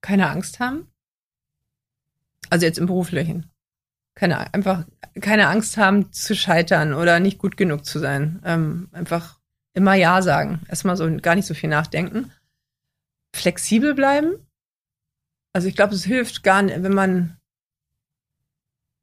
[0.00, 0.88] Keine Angst haben.
[2.50, 3.50] Also jetzt im Beruflichen.
[4.14, 4.84] Keine, einfach
[5.20, 8.40] keine Angst haben zu scheitern oder nicht gut genug zu sein.
[8.44, 9.38] Ähm, einfach
[9.74, 10.62] immer Ja sagen.
[10.68, 12.32] Erstmal so gar nicht so viel nachdenken.
[13.34, 14.46] Flexibel bleiben.
[15.52, 17.38] Also ich glaube, es hilft gar nicht, wenn man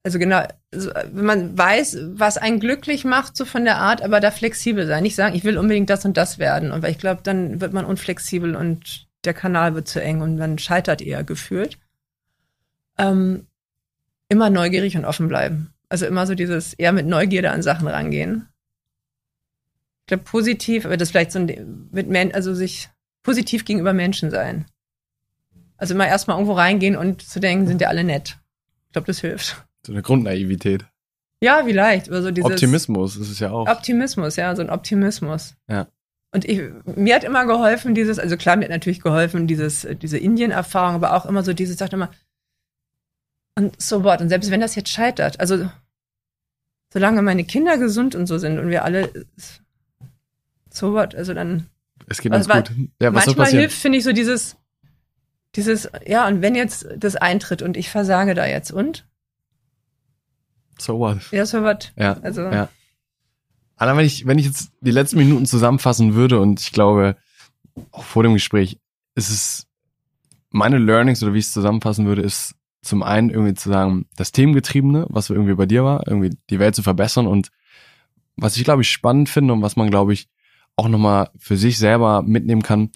[0.04, 4.20] also genau, also wenn man weiß, was einen glücklich macht, so von der Art, aber
[4.20, 5.02] da flexibel sein.
[5.02, 6.74] Nicht sagen, ich will unbedingt das und das werden.
[6.74, 10.38] Und weil ich glaube, dann wird man unflexibel und der Kanal wird zu eng und
[10.38, 11.78] man scheitert eher gefühlt.
[12.98, 13.48] Ähm,
[14.28, 15.74] immer neugierig und offen bleiben.
[15.88, 18.50] Also immer so dieses eher mit Neugierde an Sachen rangehen.
[20.02, 22.90] Ich glaube, positiv, aber das vielleicht so ein, mit Men also sich
[23.24, 24.66] positiv gegenüber Menschen sein.
[25.78, 28.38] Also immer erstmal irgendwo reingehen und zu denken, sind ja alle nett.
[28.88, 29.66] Ich glaube, das hilft.
[29.86, 30.86] So eine Grundnaivität.
[31.42, 32.08] Ja, vielleicht.
[32.08, 33.68] Oder so dieses Optimismus ist es ja auch.
[33.68, 35.56] Optimismus, ja, so ein Optimismus.
[35.70, 35.88] Ja.
[36.32, 40.18] Und ich, mir hat immer geholfen, dieses, also klar, mir hat natürlich geholfen, dieses, diese
[40.18, 42.10] Indien-Erfahrung, aber auch immer so dieses, sagt immer,
[43.56, 45.70] und so what, und selbst wenn das jetzt scheitert, also
[46.92, 49.28] solange meine Kinder gesund und so sind und wir alle,
[50.72, 51.68] so what, also dann,
[52.08, 52.72] es geht uns gut.
[53.00, 54.56] Ja, was manchmal hilft, finde ich, so dieses,
[55.56, 59.06] dieses, ja, und wenn jetzt das eintritt und ich versage da jetzt und?
[60.80, 61.20] So what?
[61.32, 62.14] Ja, so what, Ja.
[62.22, 62.70] also, Ja.
[63.76, 67.18] Anna, wenn ich, wenn ich jetzt die letzten Minuten zusammenfassen würde und ich glaube,
[67.92, 68.80] auch vor dem Gespräch,
[69.16, 69.68] ist es
[70.50, 74.32] meine Learnings oder wie ich es zusammenfassen würde, ist zum einen irgendwie zu sagen, das
[74.32, 77.50] Themengetriebene, was irgendwie bei dir war, irgendwie die Welt zu verbessern und
[78.36, 80.28] was ich glaube ich spannend finde und was man glaube ich
[80.76, 82.92] auch nochmal für sich selber mitnehmen kann,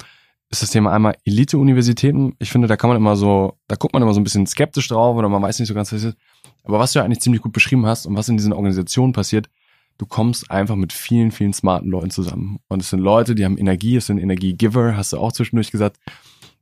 [0.50, 2.36] ist das Thema einmal Elite-Universitäten.
[2.40, 4.88] Ich finde, da kann man immer so, da guckt man immer so ein bisschen skeptisch
[4.88, 6.18] drauf oder man weiß nicht so ganz, was ist.
[6.64, 9.50] Aber was du ja eigentlich ziemlich gut beschrieben hast und was in diesen Organisationen passiert,
[9.98, 12.60] du kommst einfach mit vielen, vielen smarten Leuten zusammen.
[12.68, 15.98] Und es sind Leute, die haben Energie, es sind Energiegiver, hast du auch zwischendurch gesagt.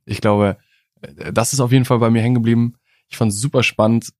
[0.04, 0.56] Ich glaube,
[1.00, 2.74] äh, das ist auf jeden Fall bei mir hängen geblieben.
[3.08, 4.12] Ich fand es super spannend,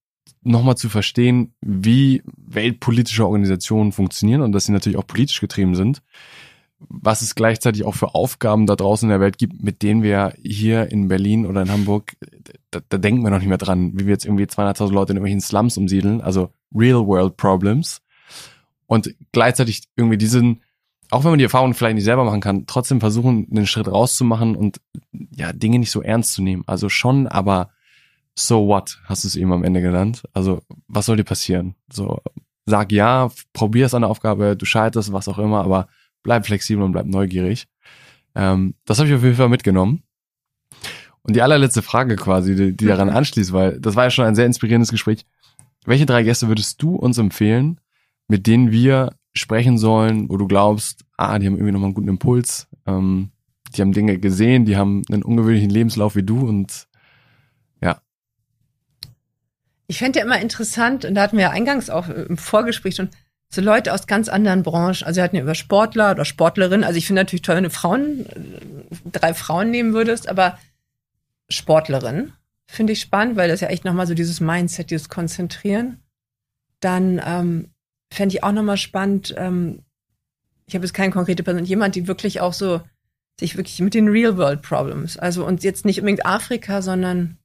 [0.43, 6.03] nochmal zu verstehen, wie weltpolitische Organisationen funktionieren und dass sie natürlich auch politisch getrieben sind.
[6.79, 10.35] Was es gleichzeitig auch für Aufgaben da draußen in der Welt gibt, mit denen wir
[10.43, 12.17] hier in Berlin oder in Hamburg,
[12.71, 15.17] da, da denken wir noch nicht mehr dran, wie wir jetzt irgendwie 200.000 Leute in
[15.17, 18.03] irgendwelchen Slums umsiedeln, also Real World Problems.
[18.87, 20.63] Und gleichzeitig irgendwie diesen,
[21.11, 24.55] auch wenn man die Erfahrung vielleicht nicht selber machen kann, trotzdem versuchen, einen Schritt rauszumachen
[24.55, 24.81] und
[25.13, 26.63] ja, Dinge nicht so ernst zu nehmen.
[26.67, 27.71] Also schon, aber
[28.35, 30.25] so what, hast du es eben am Ende genannt.
[30.35, 31.75] Also, was soll dir passieren?
[31.91, 32.21] So,
[32.67, 35.89] sag ja, probier es an der Aufgabe, du scheiterst, was auch immer, aber
[36.27, 37.67] bleib flexibel und bleib neugierig.
[38.35, 40.03] Ähm, das habe ich auf jeden Fall mitgenommen.
[41.23, 44.35] Und die allerletzte Frage quasi, die, die daran anschließt, weil das war ja schon ein
[44.35, 45.25] sehr inspirierendes Gespräch.
[45.87, 47.81] Welche drei Gäste würdest du uns empfehlen,
[48.29, 52.09] mit denen wir sprechen sollen, wo du glaubst, ah, die haben irgendwie nochmal einen guten
[52.09, 53.31] Impuls, ähm,
[53.75, 56.89] die haben Dinge gesehen, die haben einen ungewöhnlichen Lebenslauf wie du und
[59.89, 63.11] Ich fände ja immer interessant, und da hatten wir ja eingangs auch im Vorgespräch schon,
[63.49, 65.05] so Leute aus ganz anderen Branchen.
[65.05, 66.85] Also wir hatten ja über Sportler oder Sportlerinnen.
[66.85, 70.59] Also ich finde natürlich toll, wenn du Frauen, äh, drei Frauen nehmen würdest, aber
[71.49, 72.33] Sportlerin
[72.67, 76.03] finde ich spannend, weil das ja echt nochmal so dieses Mindset, dieses Konzentrieren.
[76.81, 77.71] Dann ähm,
[78.13, 79.83] fände ich auch nochmal spannend, ähm,
[80.67, 82.81] ich habe jetzt keine konkrete Person, jemand, die wirklich auch so
[83.39, 87.39] sich wirklich mit den Real-World-Problems, also und jetzt nicht unbedingt Afrika, sondern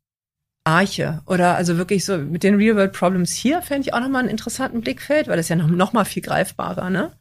[0.63, 4.81] Arche oder also wirklich so mit den Real-World-Problems hier fände ich auch nochmal einen interessanten
[4.81, 7.11] Blickfeld, weil das ja noch, noch mal viel greifbarer, ne?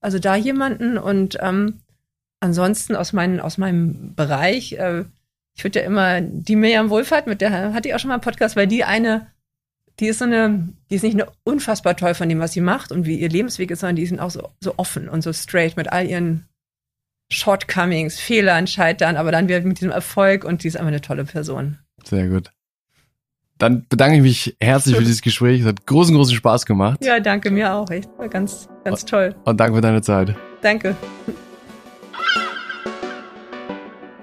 [0.00, 1.80] Also da jemanden und ähm,
[2.40, 5.04] ansonsten aus, meinen, aus meinem Bereich, äh,
[5.54, 8.22] ich würde ja immer die Miriam Wohlfahrt, mit der hatte ich auch schon mal einen
[8.22, 9.28] Podcast, weil die eine,
[10.00, 12.90] die ist so eine, die ist nicht nur unfassbar toll von dem, was sie macht
[12.90, 15.76] und wie ihr Lebensweg ist, sondern die sind auch so, so offen und so straight
[15.76, 16.48] mit all ihren
[17.30, 21.24] Shortcomings, Fehlern, Scheitern, aber dann wieder mit diesem Erfolg und die ist einfach eine tolle
[21.24, 21.78] Person.
[22.04, 22.50] sehr gut.
[23.62, 25.60] Dann bedanke ich mich herzlich für dieses Gespräch.
[25.60, 26.98] Es hat großen, großen Spaß gemacht.
[27.00, 27.88] Ja, danke mir auch.
[27.90, 29.36] Echt war ganz, ganz toll.
[29.44, 30.34] Und danke für deine Zeit.
[30.62, 30.96] Danke.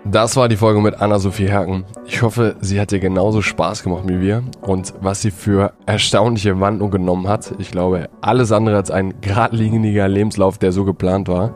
[0.04, 1.86] Das war die Folge mit Anna-Sophie Herken.
[2.06, 6.60] Ich hoffe, sie hat dir genauso Spaß gemacht wie wir und was sie für erstaunliche
[6.60, 7.54] Wandlung genommen hat.
[7.60, 11.54] Ich glaube, alles andere als ein geradliniger Lebenslauf, der so geplant war.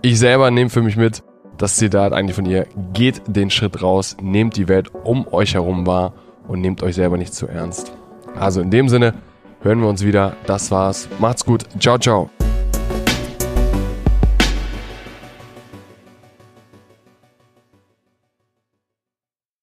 [0.00, 1.22] Ich selber nehme für mich mit,
[1.58, 5.86] Das Zitat eigentlich von ihr, geht den Schritt raus, nehmt die Welt um euch herum
[5.86, 6.14] wahr
[6.46, 7.92] und nehmt euch selber nicht zu ernst.
[8.38, 9.14] Also in dem Sinne,
[9.62, 10.34] hören wir uns wieder.
[10.46, 11.08] Das war's.
[11.18, 11.64] Macht's gut.
[11.78, 12.30] Ciao, ciao.